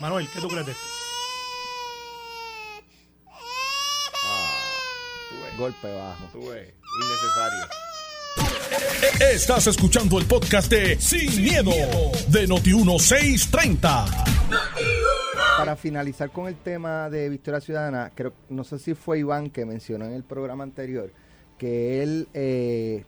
[0.00, 0.84] Manuel, ¿qué tú crees de esto?
[5.30, 6.24] Tú ves, Golpe bajo.
[6.32, 7.66] tú ves, innecesario.
[9.32, 11.70] Estás escuchando el podcast de Sin, miedo,
[12.28, 14.06] de Noti1630.
[15.56, 19.64] Para finalizar con el tema de Victoria Ciudadana, creo, no sé si fue Iván que
[19.64, 21.12] mencionó en el programa anterior
[21.58, 23.04] que él eh,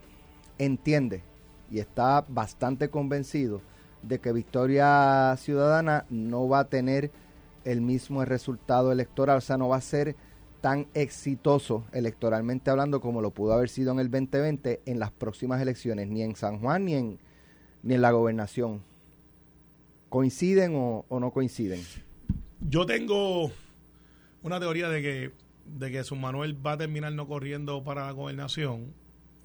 [0.59, 1.22] entiende
[1.70, 3.61] y está bastante convencido
[4.03, 7.11] de que Victoria Ciudadana no va a tener
[7.64, 10.14] el mismo resultado electoral, o sea, no va a ser
[10.64, 15.61] tan exitoso electoralmente hablando como lo pudo haber sido en el 2020 en las próximas
[15.61, 17.18] elecciones, ni en San Juan ni en,
[17.83, 18.81] ni en la gobernación.
[20.09, 21.83] ¿Coinciden o- no coinciden?
[22.62, 23.50] Yo tengo
[24.42, 25.33] una teoría de que
[25.66, 28.94] de que su Manuel va a terminar no corriendo para la gobernación.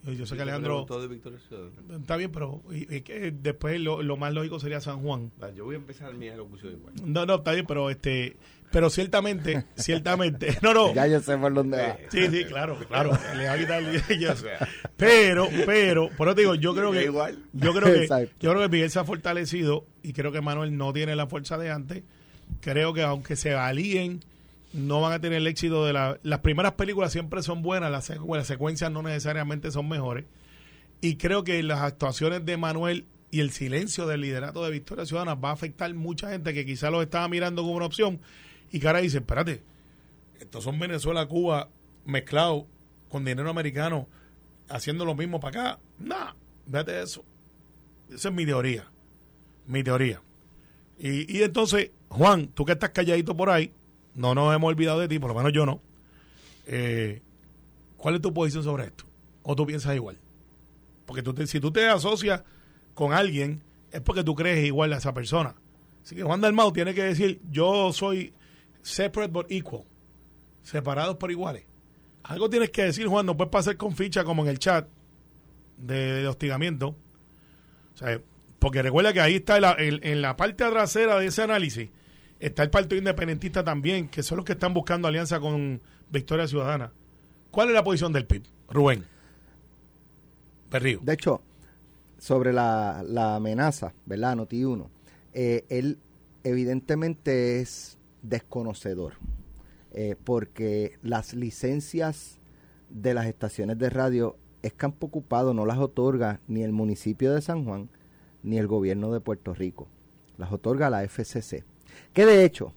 [0.06, 1.98] Yo sé que Alejandro de Victoria Ciudadana.
[2.00, 5.32] está bien, pero y- y que después lo, lo más lógico sería San Juan.
[5.56, 6.94] Yo voy a empezar mi elocución igual.
[7.04, 8.38] No, no, está bien, pero este,
[8.72, 10.94] pero ciertamente, ciertamente, no, no.
[10.94, 11.98] Ya yo sé por dónde va.
[12.10, 13.12] Sí, sí, claro, claro.
[13.38, 13.84] Le va a quitar.
[14.98, 17.38] Pero, pero, por eso te digo, yo creo que Igual.
[17.54, 18.08] yo creo que
[18.40, 21.58] yo creo que Miguel se ha fortalecido y creo que Manuel no tiene la fuerza
[21.58, 22.04] de antes.
[22.62, 24.22] Creo que aunque se alíen,
[24.74, 28.10] no van a tener el éxito de la, las primeras películas siempre son buenas, las,
[28.10, 30.26] secu- las secuencias no necesariamente son mejores.
[31.02, 35.36] Y creo que las actuaciones de Manuel y el silencio del liderato de Victoria Ciudadana
[35.36, 38.20] va a afectar mucha gente que quizá lo estaba mirando como una opción
[38.72, 39.64] y que ahora dice, espérate,
[40.40, 41.70] estos son Venezuela, Cuba
[42.06, 42.66] mezclados
[43.10, 44.08] con dinero americano
[44.68, 45.80] haciendo lo mismo para acá.
[46.00, 46.34] Nah,
[46.66, 47.24] véate eso.
[48.12, 48.90] Esa es mi teoría.
[49.68, 50.22] Mi teoría.
[50.98, 53.72] Y, y entonces, Juan, tú que estás calladito por ahí,
[54.16, 55.82] no nos hemos olvidado de ti, por lo menos yo no.
[56.66, 57.22] Eh,
[57.98, 59.06] ¿Cuál es tu posición sobre esto?
[59.44, 60.18] ¿O tú piensas igual?
[61.06, 62.44] Porque tú te- si tú te asocias
[62.94, 65.56] con alguien, es porque tú crees igual a esa persona.
[66.04, 68.34] Así que Juan Dalmau tiene que decir, yo soy
[68.82, 69.84] separate but equal.
[70.62, 71.66] Separados por iguales.
[72.24, 74.88] Algo tienes que decir, Juan, no puedes pasar con ficha como en el chat
[75.78, 76.90] de, hostigamiento.
[77.96, 78.22] O sea,
[78.60, 81.90] porque recuerda que ahí está en la parte trasera de ese análisis,
[82.40, 86.92] está el Partido Independentista también, que son los que están buscando alianza con Victoria Ciudadana.
[87.52, 88.44] ¿Cuál es la posición del PIB?
[88.70, 89.06] Rubén.
[90.72, 91.42] De hecho,
[92.20, 94.36] sobre la, amenaza, ¿verdad?
[94.36, 94.90] Noti 1,
[95.34, 96.00] él
[96.44, 99.14] evidentemente es desconocedor,
[99.92, 102.40] eh, porque las licencias
[102.90, 107.42] de las estaciones de radio es campo ocupado, no las otorga ni el municipio de
[107.42, 107.90] San Juan
[108.44, 109.88] ni el gobierno de Puerto Rico,
[110.38, 111.64] las otorga la FCC,
[112.14, 112.74] que de hecho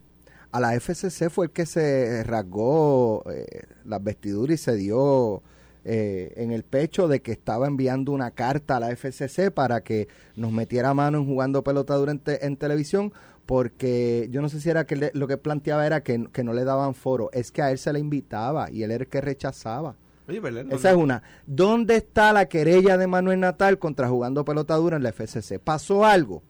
[0.50, 5.42] a la FCC fue el que se rasgó eh, las vestiduras y se dio
[5.84, 10.08] eh, en el pecho de que estaba enviando una carta a la FCC para que
[10.36, 13.12] nos metiera mano en jugando pelota en, te- en televisión,
[13.46, 16.52] porque yo no sé si era que le- lo que planteaba era que, que no
[16.52, 19.20] le daban foro, es que a él se le invitaba y él era el que
[19.20, 19.96] rechazaba.
[20.28, 20.40] Oye,
[20.76, 21.22] Esa es una.
[21.46, 25.58] ¿Dónde está la querella de Manuel Natal contra jugando pelota dura en la FCC?
[25.58, 26.42] ¿Pasó algo?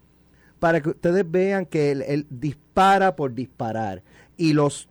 [0.62, 4.04] Para que ustedes vean que él, él dispara por disparar.
[4.36, 4.88] Y los,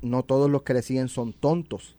[0.00, 1.94] no todos los que le siguen son tontos.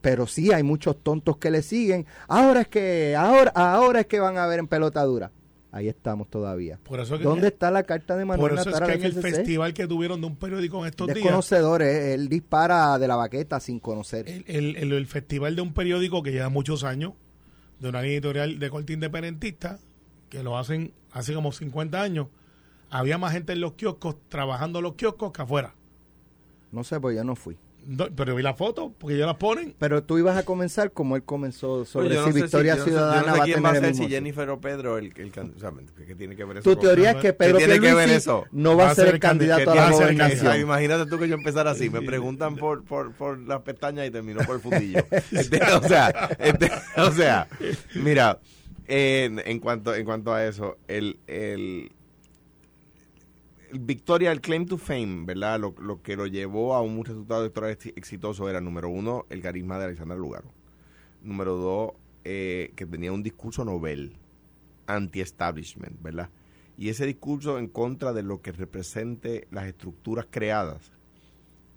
[0.00, 2.04] Pero sí hay muchos tontos que le siguen.
[2.26, 5.30] Ahora es que, ahora, ahora es que van a ver en pelota dura.
[5.70, 6.80] Ahí estamos todavía.
[6.82, 9.12] Por eso que- ¿Dónde está la carta de Manuel Por eso es que en el
[9.12, 13.14] festival que tuvieron de un periódico en estos días, Desconocedor, eh, él dispara de la
[13.14, 14.28] baqueta sin conocer.
[14.28, 17.12] el, el- el- el festival de un periódico que lleva muchos años,
[17.78, 19.78] de una editorial de corte independentista,
[20.28, 22.26] que lo hacen hace como 50 años,
[22.90, 25.74] había más gente en los kioscos, trabajando en los kioscos que afuera.
[26.72, 27.56] No sé, pues yo no fui.
[27.88, 29.72] No, pero vi la foto, porque ellos las ponen.
[29.78, 33.32] Pero tú ibas a comenzar como él comenzó sobre Yo no si Victoria Ciudadana no
[33.34, 34.04] sé va a quién tener el ser, mismo.
[34.06, 35.72] si Jennifer o Pedro el, el can- o sea,
[36.04, 38.44] ¿qué tiene que ver eso Tu teoría es que Pedro tiene que ver Pierluisi eso?
[38.50, 40.60] no va a ser el candidato ¿Qué a la gobernación.
[40.60, 44.40] Imagínate tú que yo empezara así, me preguntan por, por, por las pestañas y termino
[44.44, 45.06] por el fundillo.
[45.30, 46.08] Este, o sea,
[46.40, 47.46] este, o sea,
[47.94, 48.40] mira,
[48.88, 51.92] en, en cuanto en cuanto a eso, el, el,
[53.72, 55.58] Victoria, el claim to fame, ¿verdad?
[55.60, 59.42] Lo, lo que lo llevó a un resultado electoral ex- exitoso era, número uno, el
[59.42, 60.52] carisma de Alexandra Lugaro.
[61.22, 61.92] Número dos,
[62.24, 64.16] eh, que tenía un discurso novel,
[64.86, 66.30] anti-establishment, ¿verdad?
[66.78, 70.92] Y ese discurso en contra de lo que represente las estructuras creadas,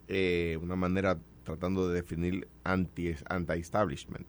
[0.07, 4.27] eh, una manera tratando de definir anti- anti-establishment.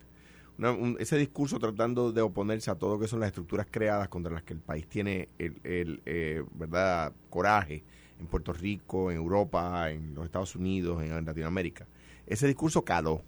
[0.98, 4.42] Ese discurso tratando de oponerse a todo lo que son las estructuras creadas contra las
[4.42, 7.82] que el país tiene el, el, eh, verdad coraje
[8.18, 11.86] en Puerto Rico, en Europa, en los Estados Unidos, en Latinoamérica.
[12.26, 13.22] Ese discurso caló.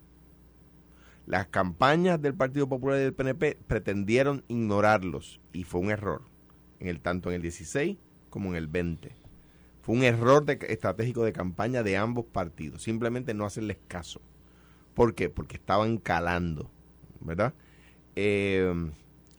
[1.25, 6.23] Las campañas del Partido Popular y del PNP pretendieron ignorarlos y fue un error,
[6.81, 7.97] en el tanto en el 16
[8.29, 9.15] como en el 20.
[9.81, 14.21] Fue un error de- estratégico de campaña de ambos partidos, simplemente no hacerles caso.
[14.95, 15.31] ¿Por qué?
[15.31, 16.71] Porque estaban calando,
[17.25, 17.55] ¿verdad?
[18.17, 18.73] Eh,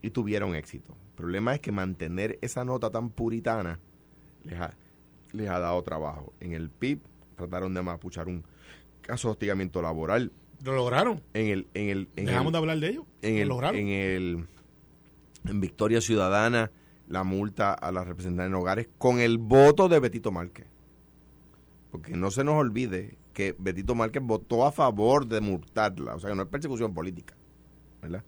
[0.02, 0.96] y tuvieron éxito.
[1.10, 3.78] El problema es que mantener esa nota tan puritana
[4.42, 4.74] les ha,
[5.32, 6.32] les ha dado trabajo.
[6.40, 7.00] En el PIB
[7.36, 8.44] trataron de mapuchar un
[9.00, 10.32] caso de hostigamiento laboral.
[10.64, 11.22] Lo lograron.
[11.34, 13.04] En el, en el, en Dejamos el- de hablar de ellos.
[13.22, 13.76] en lo el, lograron.
[13.80, 14.46] en el
[15.46, 16.70] en Victoria Ciudadana
[17.06, 20.66] la multa a las representantes en hogares con el voto de Betito Márquez.
[21.90, 26.30] Porque no se nos olvide que Betito Márquez votó a favor de multarla, o sea
[26.30, 27.34] que no es persecución política,
[28.04, 28.24] ¿verdad?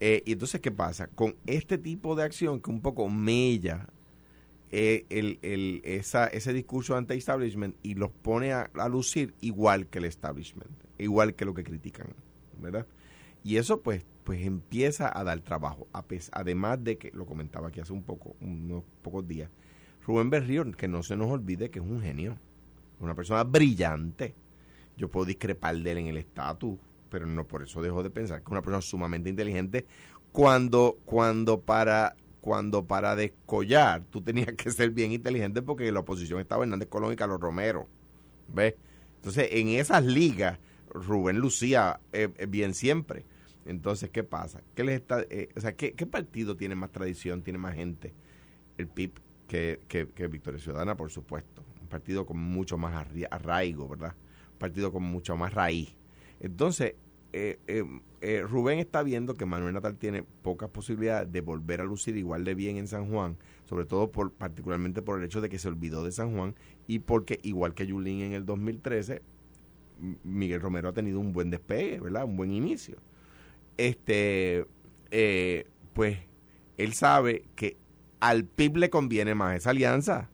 [0.00, 1.08] Eh, y entonces, ¿qué pasa?
[1.08, 3.88] Con este tipo de acción que un poco mella
[4.70, 5.06] eh,
[5.82, 11.54] ese discurso anti-establishment y los pone a, lucir igual que el establishment, igual que lo
[11.54, 12.08] que critican,
[12.60, 12.86] ¿verdad?
[13.42, 15.88] Y eso pues pues empieza a dar trabajo,
[16.32, 19.48] además de que, lo comentaba aquí hace un poco, unos pocos días,
[20.04, 22.36] Rubén Berrío, que no se nos olvide que es un genio,
[23.00, 24.34] una persona brillante.
[24.98, 28.38] Yo puedo discrepar de él en el estatus, pero no por eso dejo de pensar
[28.38, 29.86] que es una persona sumamente inteligente
[30.32, 36.40] cuando, cuando para cuando para descollar tú tenías que ser bien inteligente porque la oposición
[36.40, 37.88] estaba Hernández Colón y Carlos Romero.
[38.48, 38.74] ¿Ves?
[39.16, 43.26] Entonces, en esas ligas, Rubén lucía eh, eh, bien siempre.
[43.66, 44.62] Entonces, ¿qué pasa?
[44.74, 48.14] ¿Qué les está, eh, o sea, ¿qué, partido tiene más tradición, tiene más gente?
[48.78, 51.64] El PIB que, que, que Victoria Ciudadana, por supuesto.
[51.82, 54.14] Un partido con mucho más arraigo, ¿verdad?
[54.52, 55.97] Un partido con mucho más raíz.
[56.40, 56.94] Entonces,
[57.32, 57.84] eh, eh,
[58.20, 62.44] eh, Rubén está viendo que Manuel Natal tiene pocas posibilidades de volver a lucir igual
[62.44, 65.68] de bien en San Juan, sobre todo por particularmente por el hecho de que se
[65.68, 66.54] olvidó de San Juan
[66.86, 69.22] y porque igual que Yulín en el 2013,
[70.00, 72.24] M- Miguel Romero ha tenido un buen despegue, ¿verdad?
[72.24, 72.96] Un buen inicio.
[73.76, 74.64] Este,
[75.10, 76.18] eh, pues
[76.76, 77.76] él sabe que
[78.20, 80.28] al PIB le conviene más esa alianza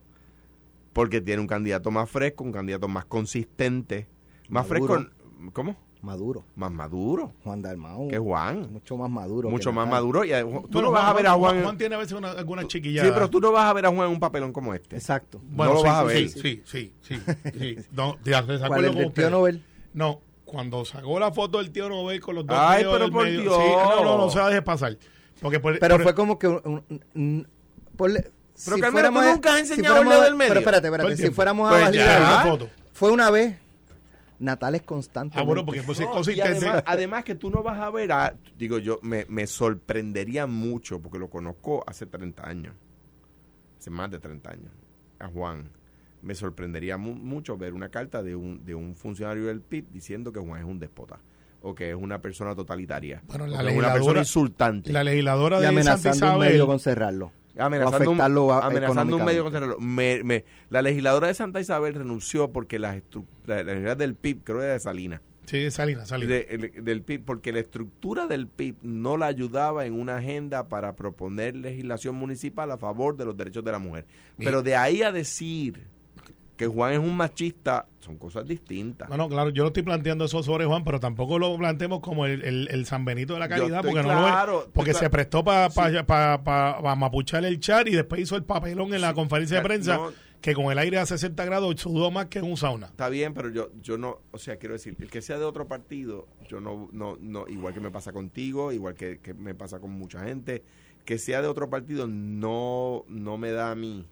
[0.92, 4.06] porque tiene un candidato más fresco, un candidato más consistente,
[4.48, 5.00] más Maduro.
[5.00, 5.76] fresco, ¿cómo?
[6.04, 6.44] Maduro.
[6.54, 8.08] Más maduro Juan Dalmau.
[8.08, 8.72] que Juan.
[8.72, 9.50] Mucho más maduro.
[9.50, 10.00] Mucho más Natal.
[10.02, 10.24] maduro.
[10.24, 11.62] Y a- tú Bueno, no vas a ver a Juan.
[11.62, 13.12] Juan tiene a veces una, algunas sí, chiquilladas.
[13.12, 14.96] pero tú no vas a ver a Juan en un papelón como este.
[14.96, 15.40] Exacto.
[15.42, 16.28] Bueno, no lo sí, vas a sí, ver.
[16.28, 16.92] Sí, sí, sí.
[17.00, 17.20] sí,
[17.58, 17.76] sí.
[17.92, 18.16] No,
[18.66, 19.30] acuerdo ¿Cuál el del tío.
[19.30, 19.64] Nobel?
[19.94, 23.40] No, cuando sacó la foto del tío Nobel con los dos Ay, pero por medio-
[23.40, 23.56] Dios.
[23.56, 24.96] Sí, no, no, no se la deje pasar.
[25.40, 26.46] Porque por- Pero por- fue como que...
[26.48, 27.48] un- un- un-
[27.96, 28.30] ponle-
[28.64, 28.86] Pero, si tú
[29.32, 30.48] nunca has si enseñado el fuéramos dedo del medio.
[30.50, 31.16] Pero espérate, el espérate.
[31.16, 31.82] Si fuéramos a Pues
[32.50, 32.68] foto.
[32.92, 33.56] Fue una vez.
[34.38, 35.38] Natal es constante.
[35.38, 36.56] Ah, bueno, porque pues es No, y consistente.
[36.58, 41.00] además, además que tú no vas a ver a, digo yo, me, me sorprendería mucho,
[41.00, 42.74] porque lo conozco hace 30 años,
[43.78, 44.72] hace más de 30 años,
[45.18, 45.70] a Juan.
[46.22, 50.32] Me sorprendería mu- mucho ver una carta de un, de un funcionario del PIB diciendo
[50.32, 51.20] que Juan es un déspota
[51.60, 53.22] o que es una persona totalitaria.
[53.26, 54.92] Bueno, o la que es una persona insultante.
[54.92, 57.32] La legisladora Y de Santa amenazando un medio con cerrarlo.
[57.58, 59.44] Amenazando, afectarlo un, a- amenazando un medio
[59.80, 62.96] me, me- la legisladora de Santa Isabel renunció porque las
[63.46, 66.30] la, la del PIB, creo que era de Salinas, Sí, Salinas, Salinas.
[66.30, 70.68] de- el- del PIB, porque la estructura del PIB no la ayudaba en una agenda
[70.68, 74.06] para proponer legislación municipal a favor de los derechos de la mujer.
[74.38, 75.86] Pero de ahí a decir
[76.56, 79.08] que Juan es un machista, son cosas distintas.
[79.08, 82.26] No, no, claro, yo no estoy planteando eso sobre Juan, pero tampoco lo planteemos como
[82.26, 85.42] el, el, el San Benito de la calidad, porque no lo es, porque se prestó
[85.42, 89.14] para pa, pa, pa- pa mapuchar el chat y después hizo el papelón en la
[89.14, 90.12] conferencia de prensa, no.
[90.40, 92.86] que con el aire a 60 grados sudó más que en un sauna.
[92.86, 95.66] Está bien, pero yo yo no, o sea, quiero decir, el que sea de otro
[95.66, 99.80] partido, yo no, no, no igual que me pasa contigo, igual que, que me pasa
[99.80, 100.62] con mucha gente,
[101.04, 104.06] que sea de otro partido no, no me da a mí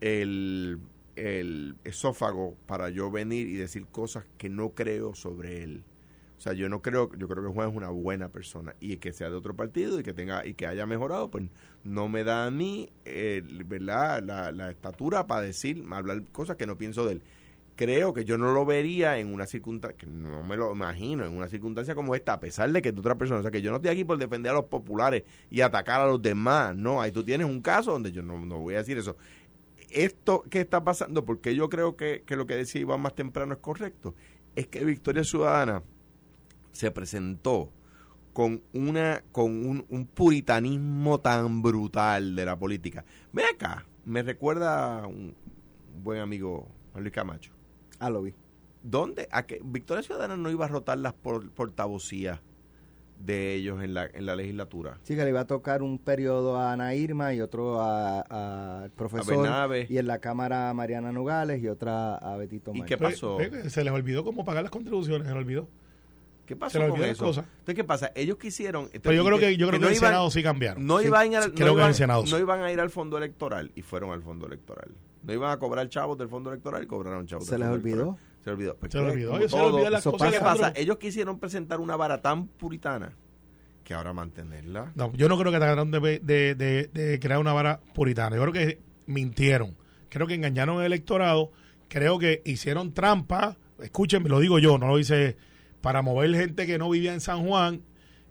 [0.00, 0.78] el,
[1.16, 5.84] el esófago para yo venir y decir cosas que no creo sobre él.
[6.40, 9.12] O sea, yo no creo, yo creo que Juan es una buena persona y que
[9.12, 11.44] sea de otro partido y que tenga y que haya mejorado, pues
[11.84, 14.22] no me da a mí, eh, ¿verdad?
[14.22, 17.22] La, la estatura para decir, hablar cosas que no pienso de él.
[17.76, 21.48] Creo que yo no lo vería en una circunstancia, no me lo imagino, en una
[21.48, 23.76] circunstancia como esta, a pesar de que es otra persona, o sea, que yo no
[23.76, 27.22] estoy aquí por defender a los populares y atacar a los demás, no, ahí tú
[27.22, 29.14] tienes un caso donde yo no, no voy a decir eso.
[29.90, 33.54] Esto que está pasando, porque yo creo que, que lo que decía Iván más temprano
[33.54, 34.14] es correcto,
[34.56, 35.82] es que Victoria Ciudadana
[36.72, 37.72] se presentó
[38.32, 43.04] con una con un, un, puritanismo tan brutal de la política.
[43.32, 45.34] Ve acá, me recuerda a un
[46.02, 47.52] buen amigo Luis Camacho.
[47.98, 48.34] Ah, lo vi.
[48.82, 49.28] ¿Dónde?
[49.30, 52.40] A que Victoria Ciudadana no iba a rotar las por, portavocías
[53.20, 54.98] de ellos en la, en la legislatura.
[55.02, 59.46] Sí, que le iba a tocar un periodo a Ana Irma y otro al profesor.
[59.46, 62.88] A y en la Cámara a Mariana Nogales y otra a Betito ¿Y Mar.
[62.88, 63.38] qué pasó?
[63.68, 65.68] Se les olvidó cómo pagar las contribuciones, se les olvidó.
[66.46, 67.24] ¿Qué pasó con eso?
[67.26, 67.44] cosas.
[67.44, 68.10] Entonces, ¿qué pasa?
[68.16, 68.88] Ellos quisieron...
[68.90, 70.84] Pero yo creo que, yo creo que, no en el iban- Senado sí cambiaron.
[70.84, 72.32] No, Sí, iban a, no, creo que en iban, el Senado sí.
[72.32, 74.90] no iban a ir al fondo electoral y fueron al fondo electoral.
[75.22, 77.80] No iban a cobrar chavos del fondo electoral y cobraron chavos ¿Se del les fondo
[77.84, 78.02] olvidó?
[78.02, 78.29] electoral.
[78.44, 78.76] Se olvidó.
[78.76, 79.36] Pues, Se olvidó.
[79.36, 80.32] Ellos se olvidan las cosas.
[80.32, 80.72] ¿Qué pasa.
[80.76, 83.12] Ellos quisieron presentar una vara tan puritana
[83.84, 84.92] que ahora mantenerla.
[84.94, 88.36] No, yo no creo que trataron de, de, de- de crear una vara puritana.
[88.36, 89.76] Yo creo que mintieron.
[90.08, 91.52] Creo que engañaron al electorado.
[91.88, 93.56] Creo que hicieron trampa.
[93.80, 95.36] Escúchenme, lo digo yo, no lo hice
[95.80, 97.82] para mover gente que no vivía en San Juan.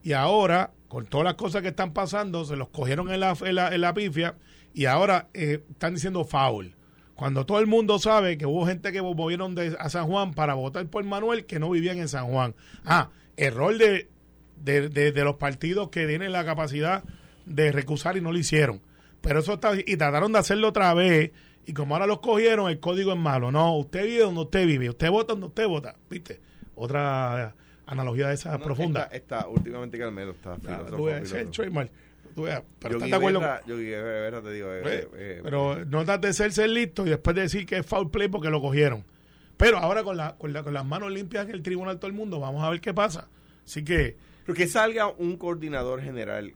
[0.03, 3.55] Y ahora, con todas las cosas que están pasando, se los cogieron en la, en
[3.55, 4.35] la, en la pifia
[4.73, 6.75] y ahora eh, están diciendo foul.
[7.19, 10.53] Cuando todo el mundo sabe que hubo gente que movieron de, a San Juan para
[10.53, 12.55] votar por Manuel que no vivían en San Juan.
[12.85, 14.07] Ah, error de,
[14.55, 17.03] de, de- de los partidos que tienen la capacidad
[17.45, 18.81] de recusar y no lo hicieron.
[19.19, 21.31] Pero eso está, y trataron de hacerlo otra vez,
[21.65, 23.51] y como ahora los cogieron, el código es malo.
[23.51, 26.39] No, usted vive donde usted vive, usted vota donde usted vota, ¿viste?
[26.75, 27.53] Otra
[27.85, 29.03] analogía de esa No, profunda.
[29.11, 31.09] Esta, esta- últimamente Carmelo está filósofo,
[32.29, 33.39] tú veas, pero Yogi ¿estás de acuerdo?
[34.41, 37.65] Te digo, eh, Pues, eh, pero no de ser, ser listo y después de decir
[37.65, 39.03] que es foul play porque lo cogieron.
[39.57, 42.13] Pero ahora con, la, con, la- con las manos limpias en el tribunal todo el
[42.13, 43.27] mundo, vamos a ver qué pasa.
[43.65, 44.15] Así que
[44.45, 46.53] Pero que salga un coordinador general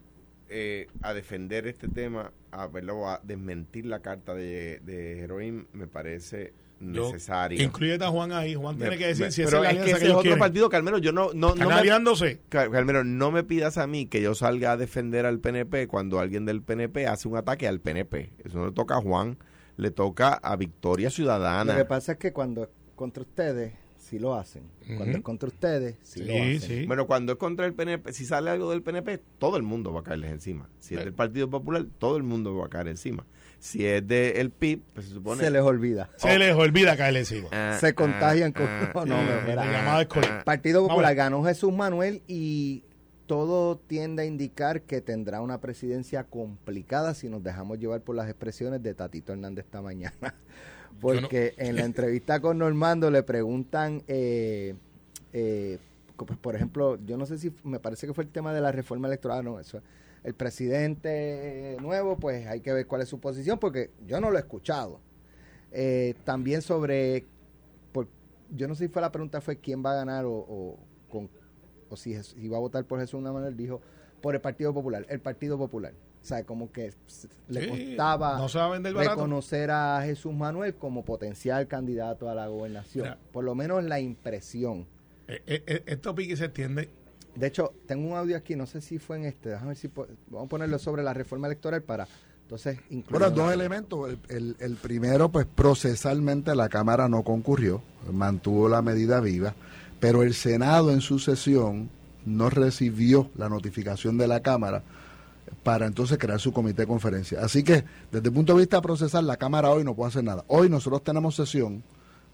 [0.49, 5.88] eh, a defender este tema, a, verlo, a desmentir la carta de, de Heroin, me
[5.88, 6.53] parece
[6.91, 7.61] yo- necesario.
[7.63, 8.55] incluye a Juan ahí.
[8.55, 10.09] Juan tiene Me- que decir me- si esa es la es que que es ellos
[10.11, 10.39] otro quieren.
[10.39, 10.97] partido, Carmelo.
[10.97, 12.41] Yo no, no, no me, aliándose.
[12.49, 16.19] Car- Carmelo, no me pidas a mí que yo salga a defender al PNP cuando
[16.19, 18.31] alguien del PNP hace un ataque al PNP.
[18.43, 19.38] Eso no le toca a Juan,
[19.77, 21.88] le toca a Victoria Lo que Ciudadana.
[21.88, 24.63] pasa es que cuando es contra ustedes, sí lo hacen.
[24.97, 26.59] Cuando es contra ustedes, sí, Sí, lo hacen.
[26.61, 26.86] sí.
[26.86, 30.01] Bueno, cuando es contra el PNP, si sale algo del PNP, todo el mundo va
[30.01, 30.69] a caerles encima.
[30.77, 33.25] Si es del Partido Popular, todo el mundo va a caer encima.
[33.64, 35.41] Si es del PIB, pues se supone...
[35.41, 36.09] Se les olvida.
[36.18, 37.47] Se les olvida caerle encima.
[37.53, 39.99] Ah, se contagian con- ah, no, ah, mira.
[39.99, 40.41] ah, col- ah.
[40.43, 42.84] Partido Popular ganó Jesús Manuel y
[43.26, 48.28] todo tiende a indicar que tendrá una presidencia complicada si nos dejamos llevar por las
[48.28, 50.36] expresiones de Tatito Hernández esta mañana.
[50.99, 54.76] Porque en la entrevista con Normando le preguntan, eh,
[55.32, 55.78] eh,
[56.18, 58.74] pues, por ejemplo, yo no sé si me parece que fue el tema de la
[58.74, 59.82] reforma electoral, no, eso.
[60.24, 64.38] El presidente nuevo, pues hay que ver cuál es su posición, porque yo no lo
[64.38, 64.99] he escuchado.
[65.71, 67.26] Eh, también sobre
[67.91, 68.07] por-
[68.51, 71.30] yo no sé si fue la pregunta fue quién va a ganar o, o con,
[71.89, 73.82] o si, si va a votar por Jesús Manuel, dijo
[74.21, 75.93] por el Partido Popular, el Partido Popular.
[76.21, 76.93] O sea, como que
[77.49, 78.47] le Sí, costaba no
[79.01, 83.03] a reconocer a Jesús Manuel como potencial candidato a la gobernación.
[83.03, 83.17] Mira.
[83.34, 84.88] Por lo menos la impresión.
[85.28, 86.89] Eh, eh, eh, esto pique se extiende.
[87.36, 89.89] De hecho, tengo un audio aquí, no sé si fue en este, déjame ver si
[90.29, 92.07] vamos a ponerlo sobre la reforma electoral para
[92.43, 93.19] entonces incluir.
[93.21, 94.09] Bueno, dos elementos.
[94.09, 97.81] El, el- el primero, pues procesalmente la Cámara no concurrió,
[98.11, 99.55] mantuvo la medida viva,
[99.99, 101.89] pero el Senado en su sesión
[102.25, 104.84] no recibió la notificación de la Cámara
[105.63, 107.39] para entonces crear su comité de conferencia.
[107.41, 110.43] Así que, desde el punto de vista procesal, la Cámara hoy no puede hacer nada.
[110.47, 111.84] Hoy nosotros tenemos sesión,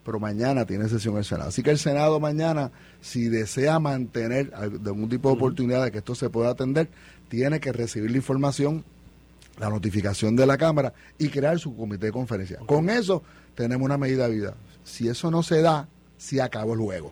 [0.04, 1.50] pero mañana tiene sesión el Senado.
[1.50, 2.72] Así que el Senado mañana,
[3.02, 6.90] si desea mantener algún tipo de oportunidad de que esto se pueda atender,
[7.28, 8.84] tiene que recibir la información
[9.60, 12.60] la notificación de la Cámara y crear su comité de conferencia.
[12.66, 13.22] Con eso
[13.56, 14.54] tenemos una medida de vida.
[14.84, 15.88] Si eso no se da,
[16.18, 17.12] se acabó el juego.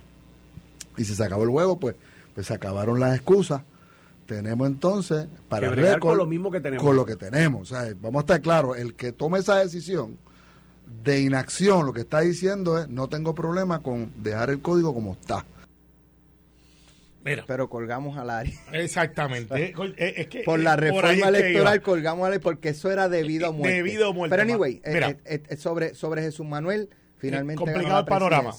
[0.98, 1.96] Y si se acabó el juego, pues,
[2.34, 3.62] pues se acabaron las excusas.
[4.26, 6.86] Tenemos entonces para bregar récord con lo mismo que tenemos.
[6.86, 7.72] con lo que tenemos.
[7.72, 10.18] O sea, vamos a estar claros, el que tome esa decisión
[11.04, 15.14] de inacción, lo que está diciendo es no tengo problema con dejar el código como
[15.14, 15.46] está.
[17.24, 17.44] Mira.
[17.46, 18.54] pero colgamos a Lari.
[18.72, 19.74] Exactamente.
[19.98, 23.48] Es que, Por la eh, ahí reforma electoral colgamos a Lari porque eso era debido
[23.48, 23.76] a muerte.
[23.76, 24.34] Debido a muerte.
[24.34, 25.10] Pero anyway, eh, Mira.
[25.26, 28.54] eh, eh, sobre, sobre Jesús Manuel, finalmente ganó complicado la el panorama.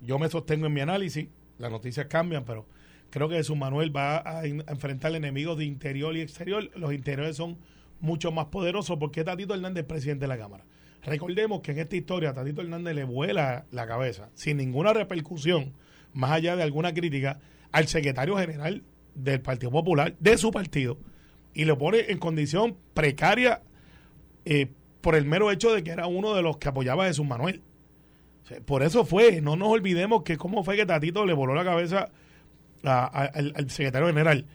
[0.00, 2.64] Yo me sostengo en mi análisis, las noticias cambian, pero
[3.10, 6.70] creo que Jesús Manuel va a enfrentar enemigos de interior y exterior.
[6.76, 7.58] Los interiores son
[8.00, 10.64] mucho más poderosos porque Tatito Hernández es presidente de la Cámara.
[11.04, 15.74] Recordemos que en esta historia a Tatito Hernández le vuela la cabeza sin ninguna repercusión,
[16.12, 17.40] más allá de alguna crítica,
[17.72, 18.82] al secretario general
[19.14, 20.98] del Partido Popular, de su partido,
[21.54, 23.62] y lo pone en condición precaria
[24.44, 24.68] eh,
[25.00, 27.62] por el mero hecho de que era uno de los que apoyaba a Jesús Manuel.
[28.64, 32.10] Por eso fue, no nos olvidemos que cómo fue que Tatito le voló la cabeza
[32.82, 34.46] al, al secretario general.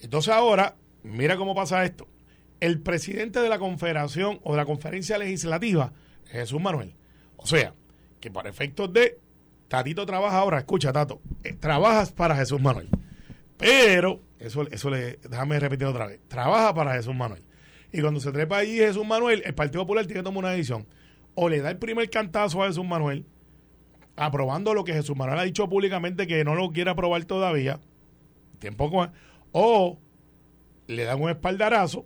[0.00, 2.08] Entonces ahora, mira cómo pasa esto.
[2.60, 5.92] El presidente de la confederación o de la conferencia legislativa
[6.26, 6.94] es Jesús Manuel.
[7.36, 7.74] O sea,
[8.20, 9.18] que para efectos de
[9.68, 12.88] Tatito trabaja ahora, escucha Tato, eh, trabajas para Jesús Manuel.
[13.56, 17.42] Pero, eso, eso le, déjame repetir otra vez, trabaja para Jesús Manuel.
[17.92, 20.86] Y cuando se trepa allí Jesús Manuel, el Partido Popular tiene que tomar una decisión.
[21.34, 23.24] O le da el primer cantazo a Jesús Manuel,
[24.16, 27.80] aprobando lo que Jesús Manuel ha dicho públicamente que no lo quiere aprobar todavía,
[28.58, 28.90] tiempo
[29.52, 29.98] o
[30.86, 32.04] le dan un espaldarazo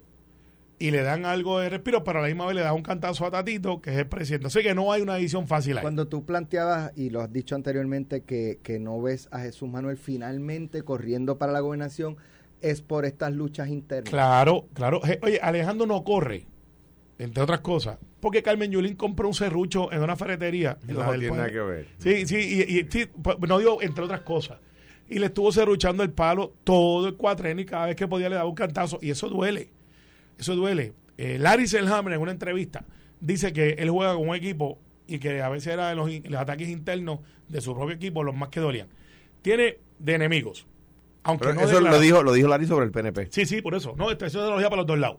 [0.79, 3.25] y le dan algo de respiro, pero a la misma vez le dan un cantazo
[3.25, 4.49] a Tatito, que es el presidente.
[4.49, 5.83] Así que no hay una decisión fácil ahí.
[5.83, 9.97] Cuando tú planteabas, y lo has dicho anteriormente, que, que no ves a Jesús Manuel
[9.97, 12.16] finalmente corriendo para la gobernación,
[12.61, 14.11] es por estas luchas internas.
[14.11, 15.01] Claro, claro.
[15.22, 16.47] Oye, Alejandro no corre,
[17.18, 20.79] entre otras cosas, porque Carmen Yulín compró un serrucho en una ferretería.
[20.89, 21.87] en la No tiene nada que ver.
[21.99, 24.59] Sí, sí, y, y- sí, pues, no digo entre otras cosas.
[25.09, 28.37] Y le estuvo serruchando el palo todo el cuatrenio y cada vez que podía le
[28.37, 28.99] daba un cantazo.
[29.03, 29.68] Y eso duele.
[30.39, 30.93] Eso duele.
[31.16, 32.85] Eh, Larry Selhammer en una entrevista
[33.20, 36.68] dice que él juega con un equipo y que a veces era los, los ataques
[36.68, 38.89] internos de su propio equipo los más que dolían.
[39.43, 40.66] Tiene de enemigos.
[41.22, 43.28] Aunque Pero no eso lo dijo, lo dijo Larry sobre el PNP.
[43.30, 43.95] Sí, sí, por eso.
[43.97, 45.18] No, esta es analogía para los dos lados.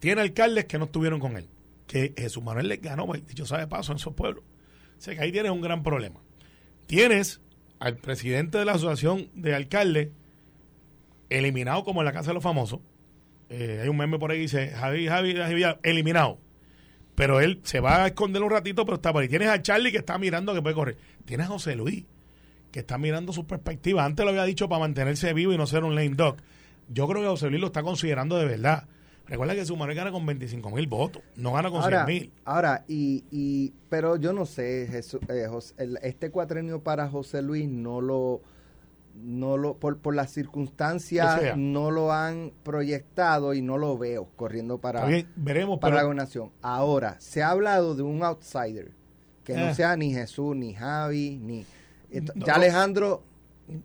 [0.00, 1.48] Tiene alcaldes que no estuvieron con él.
[1.86, 4.42] Que Jesús Manuel les ganó, pues, dicho sabe paso, en esos pueblos.
[4.98, 6.20] O sea que ahí tienes un gran problema.
[6.86, 7.40] Tienes
[7.78, 10.10] al presidente de la asociación de alcaldes
[11.30, 12.80] eliminado como en la Casa de los Famosos.
[13.50, 16.38] Eh, hay un meme por ahí que dice Javi, Javi, Javi, eliminado.
[17.14, 19.28] Pero él se va a esconder un ratito, pero está por ahí.
[19.28, 20.96] Tienes a Charlie que está mirando que puede correr.
[21.24, 22.04] Tienes a José Luis
[22.72, 24.04] que está mirando su perspectiva.
[24.04, 26.36] Antes lo había dicho para mantenerse vivo y no ser un lame dog.
[26.88, 28.88] Yo creo que José Luis lo está considerando de verdad.
[29.26, 32.30] Recuerda que su Manuel gana con 25 mil votos, no gana con 100 Ahora, mil.
[32.44, 37.40] ahora y, y, pero yo no sé, Jesús, eh, José- el- este cuatrenio para José
[37.40, 38.42] Luis no lo,
[39.16, 41.56] no lo, por, por las circunstancias, O sea.
[41.56, 46.08] no lo han proyectado y no lo veo corriendo para, bien, veremos, para la pero
[46.08, 46.50] gobernación.
[46.62, 48.92] Ahora, se ha hablado de un outsider,
[49.44, 49.74] que no Eh.
[49.74, 51.64] sea ni Jesús, ni Javi, ni...
[52.34, 52.46] No.
[52.46, 53.22] ya Alejandro,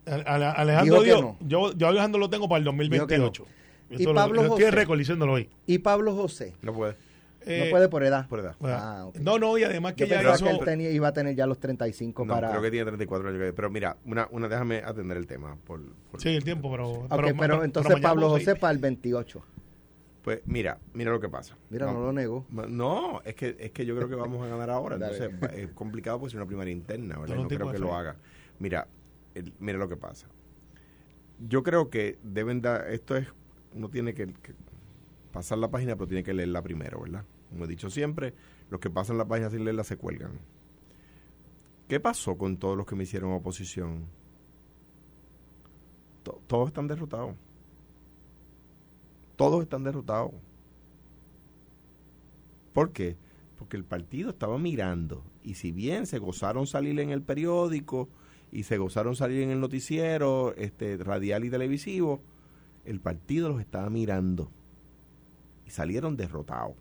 [0.06, 1.36] Ale- Ale- Alejandro Dijo que no.
[1.40, 3.44] yo, yo Alejandro lo tengo para el 2028.
[3.90, 4.70] Y Esto lo- Pablo yo estoy José.
[4.70, 5.48] récord diciéndolo hoy.
[5.66, 6.94] y Pablo José, No puede.
[7.46, 8.28] Eh, no puede por edad.
[8.28, 8.54] Por edad.
[8.58, 9.16] bueno, Ah, ok.
[9.18, 10.44] No, no, y además que Yo ya pensaba hizo...
[10.44, 12.50] que él tenía, iba a tener ya los 35 No, para...
[12.50, 13.52] creo que tiene 34 años.
[13.56, 15.56] Pero mira, una, una déjame atender el tema.
[15.64, 15.80] Por,
[16.10, 17.06] por- Sí, el tiempo, pero...
[17.08, 19.42] Pero, pero- entonces pero Pablo José para el 28.
[20.22, 21.56] Pues mira, mira lo que pasa.
[21.70, 22.44] Mira, no, lo negó.
[22.50, 24.96] Ma- No, es que, es que yo creo que vamos a ganar ahora.
[24.96, 27.36] Entonces es complicado porque es una primaria interna, ¿verdad?
[27.36, 28.16] No creo que lo haga.
[28.58, 28.86] Mira,
[29.34, 30.26] el- mira lo que pasa.
[31.48, 33.26] Yo creo que deben dar, esto es,
[33.74, 34.52] uno tiene que, que
[35.32, 37.24] pasar la página, pero tiene que leerla primero, ¿verdad?
[37.50, 38.34] Como he dicho siempre,
[38.70, 40.40] los que pasan la página sin leerla se cuelgan.
[41.88, 44.06] ¿Qué pasó con todos los que me hicieron oposición?
[46.22, 47.34] To- todos están derrotados.
[49.36, 50.32] Todos están derrotados.
[52.72, 53.16] ¿Por qué?
[53.58, 58.08] Porque el partido estaba mirando y si bien se gozaron salir en el periódico
[58.52, 62.20] y se gozaron salir en el noticiero este radial y televisivo,
[62.84, 64.50] el partido los estaba mirando
[65.70, 66.76] salieron derrotados.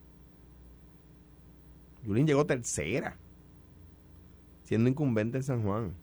[2.03, 3.17] Yulín llegó tercera,
[4.63, 5.93] siendo incumbente en San Juan.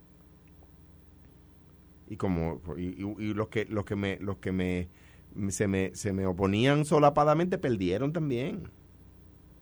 [2.08, 4.88] Y como y los que los que me los que me
[5.48, 8.70] se me se me oponían solapadamente perdieron también.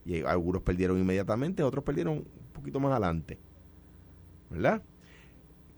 [0.05, 3.39] Y algunos perdieron inmediatamente, otros perdieron un poquito más adelante.
[4.51, 4.83] ¿Verdad?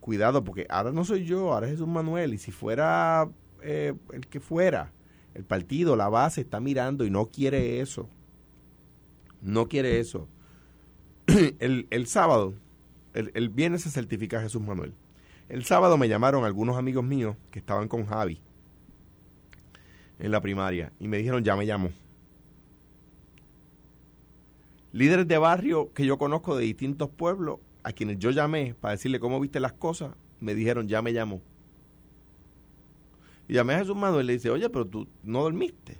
[0.01, 2.35] Cuidado, porque ahora no soy yo, ahora es Jesús Manuel.
[2.35, 3.29] Y si fuera
[3.63, 4.93] eh, el que fuera,
[5.37, 8.09] el partido, la base está mirando y no quiere eso.
[9.43, 10.29] No quiere eso.
[11.59, 12.55] el, el sábado,
[13.13, 14.95] el, el viernes se certifica Jesús Manuel.
[15.51, 18.41] El sábado me llamaron algunos amigos míos que estaban con Javi
[20.19, 21.91] en la primaria y me dijeron, ya me llamo.
[24.93, 29.21] Líderes de barrio que yo conozco de distintos pueblos, a quienes yo llamé para decirle
[29.21, 31.43] cómo viste las cosas, me dijeron, ya me llamó.
[33.49, 35.99] Y llamé a Jesús Manuel y le dice, oye, pero tú no dormiste.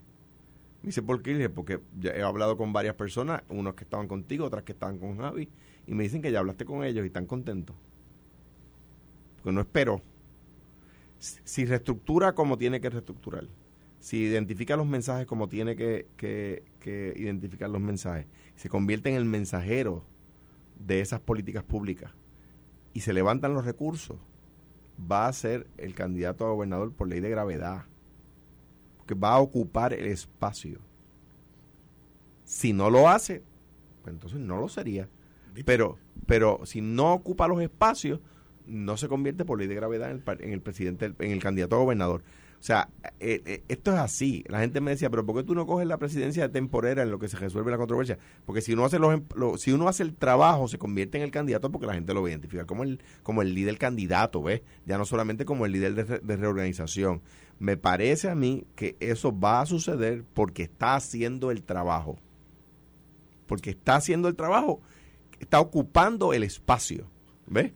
[0.83, 1.49] Me dice, ¿por qué?
[1.49, 5.19] Porque ya he hablado con varias personas, unos que estaban contigo, otras que estaban con
[5.19, 5.49] Javi,
[5.87, 7.77] y me dicen que ya hablaste con ellos y están contentos.
[9.37, 10.03] Porque no espero.
[11.19, 13.49] Si reestructura como tiene que reestructurar,
[14.01, 19.17] si identifica los mensajes como tiene que, que, que identificar los mensajes, se convierte en
[19.17, 20.05] el mensajero
[20.79, 22.13] de esas políticas públicas
[22.93, 24.19] y se levantan los recursos,
[25.01, 27.85] va a ser el candidato a gobernador por ley de gravedad.
[28.97, 30.81] Porque va a ocupar el espacio.
[32.45, 33.43] Si no lo hace,
[34.03, 35.09] pues entonces no lo sería.
[35.65, 38.21] Pero, pero si no ocupa los espacios,
[38.67, 41.77] no se convierte por ley de gravedad en el, en el presidente, en el candidato
[41.77, 42.23] a gobernador.
[42.59, 42.89] O sea,
[43.21, 44.45] eh, eh, esto es así.
[44.49, 47.19] La gente me decía, pero ¿por qué tú no coges la presidencia temporera en lo
[47.19, 48.19] que se resuelve la controversia?
[48.45, 49.25] Porque si uno hace los, em,
[49.57, 52.29] si uno hace el trabajo, se convierte en el candidato porque la gente lo va
[52.29, 54.63] a identificar como el, como el líder candidato, ¿ves?
[54.85, 57.23] Ya no solamente como el líder de, de reorganización.
[57.59, 62.19] Me parece a mí que eso va a suceder porque está haciendo el trabajo.
[63.47, 64.81] Porque está haciendo el trabajo,
[65.39, 67.09] está ocupando el espacio.
[67.47, 67.73] ¿Ves?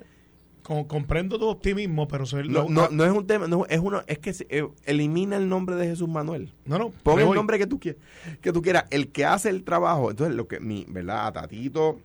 [0.86, 4.68] Comprendo tu optimismo, pero no, no, es un tema, no, es uno, es que eh,
[4.84, 6.52] elimina el nombre de Jesús Manuel.
[6.64, 6.90] No, no.
[6.90, 8.00] Pon el nombre que tú quieras,
[8.40, 10.10] que tú quieras, el que hace el trabajo.
[10.10, 11.26] Entonces, lo que mi, ¿verdad?
[11.26, 11.98] A Tatito,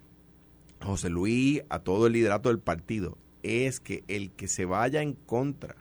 [0.79, 5.03] a José Luis, a todo el liderato del partido, es que el que se vaya
[5.03, 5.75] en contra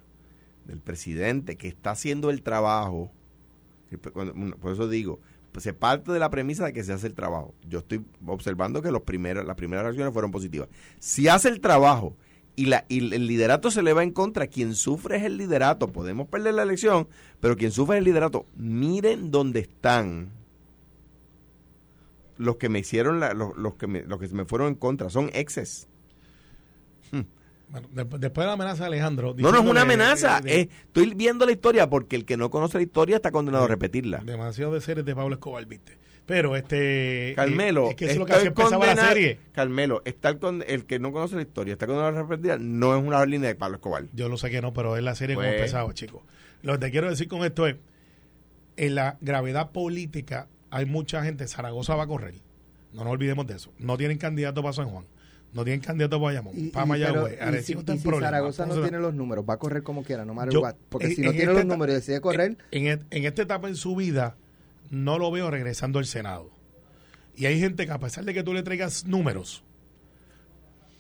[0.67, 3.11] del presidente que está haciendo el trabajo,
[4.61, 5.21] por eso digo,
[5.59, 7.55] se parte de la premisa de que se hace el trabajo.
[7.67, 10.69] Yo estoy observando que los primeros, las primeras reacciones fueron positivas.
[10.99, 12.17] Si hace el trabajo
[12.57, 14.47] y, la, y el liderato se le va en contra.
[14.47, 15.89] Quien sufre es el liderato.
[15.89, 17.09] Podemos perder la elección,
[17.41, 18.47] pero quien sufre es el liderato.
[18.57, 20.31] Miren dónde están
[22.37, 25.11] los que me hicieron, los, que me, los que me fueron en contra.
[25.11, 25.89] Son exes.
[27.93, 29.35] después de la amenaza de Alejandro.
[29.37, 30.41] No, no es una amenaza.
[30.45, 34.19] estoy viendo la historia porque el que no conoce la historia está condenado a repetirla.
[34.25, 35.99] Demasiado de series de Pablo Escobar, viste.
[36.27, 37.35] Pero este.
[37.37, 37.91] Carmelo.
[37.91, 39.39] Es que eso es lo que hace empezaba la serie.
[39.53, 43.05] Carmelo, estar con el que no conoce la historia, está con la repetida, no es
[43.05, 44.05] una línea de Pablo Escobar.
[44.15, 45.57] Yo lo sé que no, pero es la serie como pues.
[45.57, 46.23] empezaba, chicos.
[46.63, 47.77] Lo que te quiero decir con esto es:
[48.77, 51.47] en la gravedad política hay mucha gente.
[51.47, 52.35] Zaragoza va a correr.
[52.93, 53.73] No nos olvidemos de eso.
[53.79, 55.05] No tienen candidato para San Juan.
[55.55, 57.39] No tienen candidato para Bayamón, para Mayagüez.
[57.61, 57.75] Y, si,
[58.21, 60.75] Zaragoza no tiene los números, va a correr como quiera, no matter what.
[60.89, 62.57] Porque si no tiene los números y decide correr...
[62.73, 64.37] En, en, esta etapa en su vida,
[64.91, 66.51] no lo veo regresando al Senado.
[67.37, 69.65] Y hay gente que a pesar de que tú le traigas números,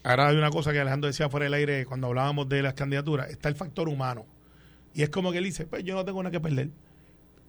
[0.02, 3.30] ahora hay una cosa que Alejandro decía fuera del aire cuando hablábamos de las candidaturas,
[3.30, 4.26] está el factor humano.
[4.94, 6.70] Y es como que él dice, pues yo no tengo nada que perder.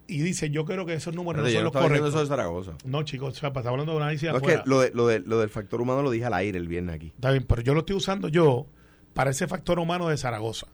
[0.07, 2.09] Y dice, yo creo que esos números no son los correctos.
[2.09, 2.73] Eso de Zaragoza.
[2.85, 5.19] No, chicos, o sea, está hablando de una análisis no, que lo, de, lo, de,
[5.19, 7.07] lo del factor humano lo dije al aire el viernes aquí.
[7.07, 8.67] Está bien, pero yo lo estoy usando yo
[9.15, 10.67] para ese factor humano de Zaragoza.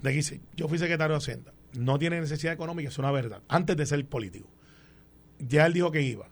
[0.00, 3.42] De que dice, yo fui secretario de Hacienda, no tiene necesidad económica, es una verdad,
[3.48, 4.48] antes de ser político
[5.38, 6.28] ya él dijo que iba.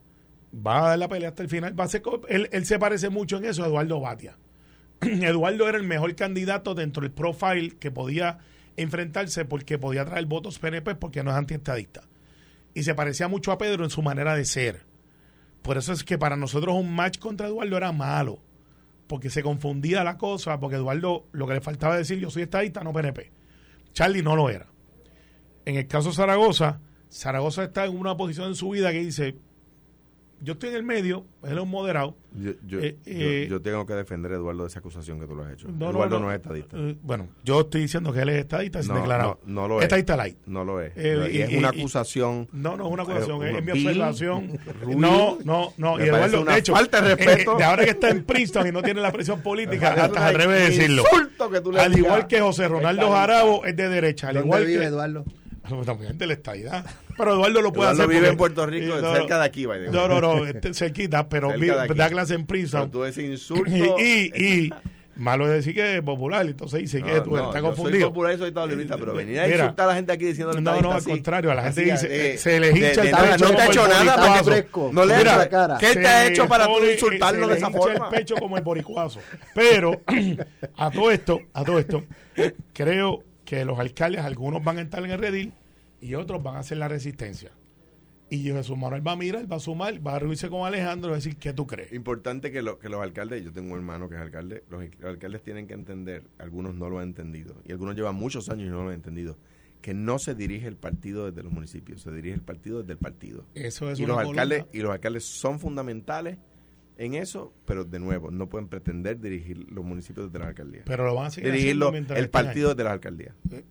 [0.55, 1.79] Va a dar la pelea hasta el final.
[1.79, 4.37] Va a ser, él, él se parece mucho en eso a Eduardo Batia.
[5.01, 8.39] Eduardo era el mejor candidato dentro del profile que podía
[8.77, 12.05] enfrentarse porque podía traer votos PNP porque no es antiestadista.
[12.75, 14.85] Y se parecía mucho a Pedro en su manera de ser.
[15.63, 18.39] Por eso es que para nosotros un match contra Eduardo era malo.
[19.07, 22.83] Porque se confundía la cosa, porque Eduardo lo que le faltaba decir, yo soy estadista,
[22.83, 23.31] no PNP.
[23.93, 24.67] Charlie no lo era.
[25.65, 26.81] En el caso de Zaragoza,
[27.17, 29.37] Zaragoza está en una posición en su vida que dice,
[30.43, 32.15] yo estoy en el medio, él es un moderado.
[32.33, 35.43] Yo, yo, eh, eh, tengo que defender a Eduardo de esa acusación que tú lo
[35.43, 35.67] has hecho.
[35.67, 36.77] Eduardo no, es estadista.
[36.77, 39.41] Eh, bueno, yo estoy diciendo que él es estadista sin declarado.
[39.47, 39.85] No, no lo es.
[39.85, 40.37] Estadista light.
[40.45, 40.93] No lo es.
[40.95, 42.49] es una acusación.
[42.53, 44.61] no, no es una acusación, es, mi observación.
[44.99, 45.99] no, no, no.
[45.99, 47.57] Y Eduardo, de hecho, falta de respeto.
[47.57, 50.61] de ahora que está en Princeton y no tiene la presión política, hasta al revés
[50.61, 51.05] de decirlo.
[51.51, 54.29] Que tú le al igual que José Ronaldo Jarabo es de derecha.
[54.29, 55.25] Al igual vive que Eduardo?
[55.87, 56.87] También de la estadidad.
[57.17, 58.15] Pero Eduardo lo puede Eduardo hacer.
[58.15, 59.67] vive en Puerto Rico, cerca de aquí.
[59.67, 61.53] no, no, no, este, cerquita, pero
[61.95, 62.91] da clase en Princeton.
[62.91, 63.97] tú ese insulto.
[63.99, 64.71] Y, y,
[65.17, 68.01] malo es decir que es popular, entonces dice que tú estás confundido.
[68.01, 70.81] Soy popular y soy estadista, pero venir a insultar a la gente aquí diciendo No,
[70.81, 73.45] no, al contrario, a la gente dice, eh, se le hincha el pecho.
[73.45, 74.43] No te ha hecho nada,
[74.93, 75.79] No le la cara.
[75.79, 78.09] ¿Qué te ha hecho para tú insultarlo de esa forma?
[78.09, 79.21] el pecho como el boricuazo.
[79.55, 80.03] Pero,
[80.77, 82.05] a todo esto, a todo esto,
[82.73, 85.55] creo que los alcaldes, algunos van a estar en el redil
[86.03, 87.53] y otros van a hacer la resistencia.
[88.29, 91.11] Y Jesús Manuel va a mirar, va a sumar, va a reunirse con Alejandro y
[91.13, 91.93] va a decir, ¿qué tú crees?
[91.93, 95.43] Importante que, lo, que los alcaldes, yo tengo un hermano que es alcalde, los, alcaldes
[95.43, 98.83] tienen que entender, algunos no lo han entendido, y algunos llevan muchos años y no
[98.83, 99.39] lo han entendido,
[99.81, 102.99] que no se dirige el partido desde los municipios, se dirige el partido desde el
[102.99, 103.47] partido.
[103.55, 106.37] Eso es y los alcaldes Y los alcaldes son fundamentales
[106.99, 110.85] en eso, pero de nuevo, no pueden pretender dirigir los municipios desde las alcaldías.
[110.87, 113.35] Pero lo van a seguir Dirigirlo el partido desde las alcaldías.
[113.51, 113.65] Eh,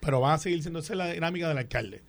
[0.00, 2.02] Pero van a seguir siendo esa es la dinámica del alcalde.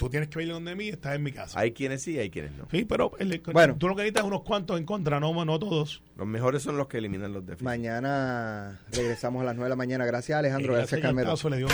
[0.00, 1.60] Tú tienes que venir donde mí, estás en mi casa.
[1.60, 2.66] Hay quienes sí, hay quienes no.
[2.70, 3.76] Sí, pero el- Bueno.
[3.78, 6.02] tú lo que necesitas es unos cuantos en contra, no, no todos.
[6.16, 7.64] Los mejores son los que eliminan los déficits.
[7.64, 10.06] Mañana regresamos a las 9 de la mañana.
[10.06, 10.72] Gracias, Alejandro.
[10.72, 11.26] Gracias, Carmelo.
[11.28, 11.68] cartazo le dio-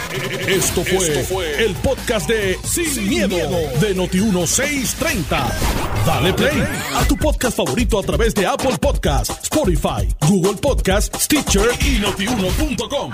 [0.49, 3.37] Esto fue, el podcast de Sin, miedo,
[3.81, 5.53] de Noti1630.
[6.05, 6.63] Dale play
[6.95, 13.13] a tu podcast favorito a través de Apple Podcasts, Spotify, Google Podcasts, Stitcher y notiuno.com.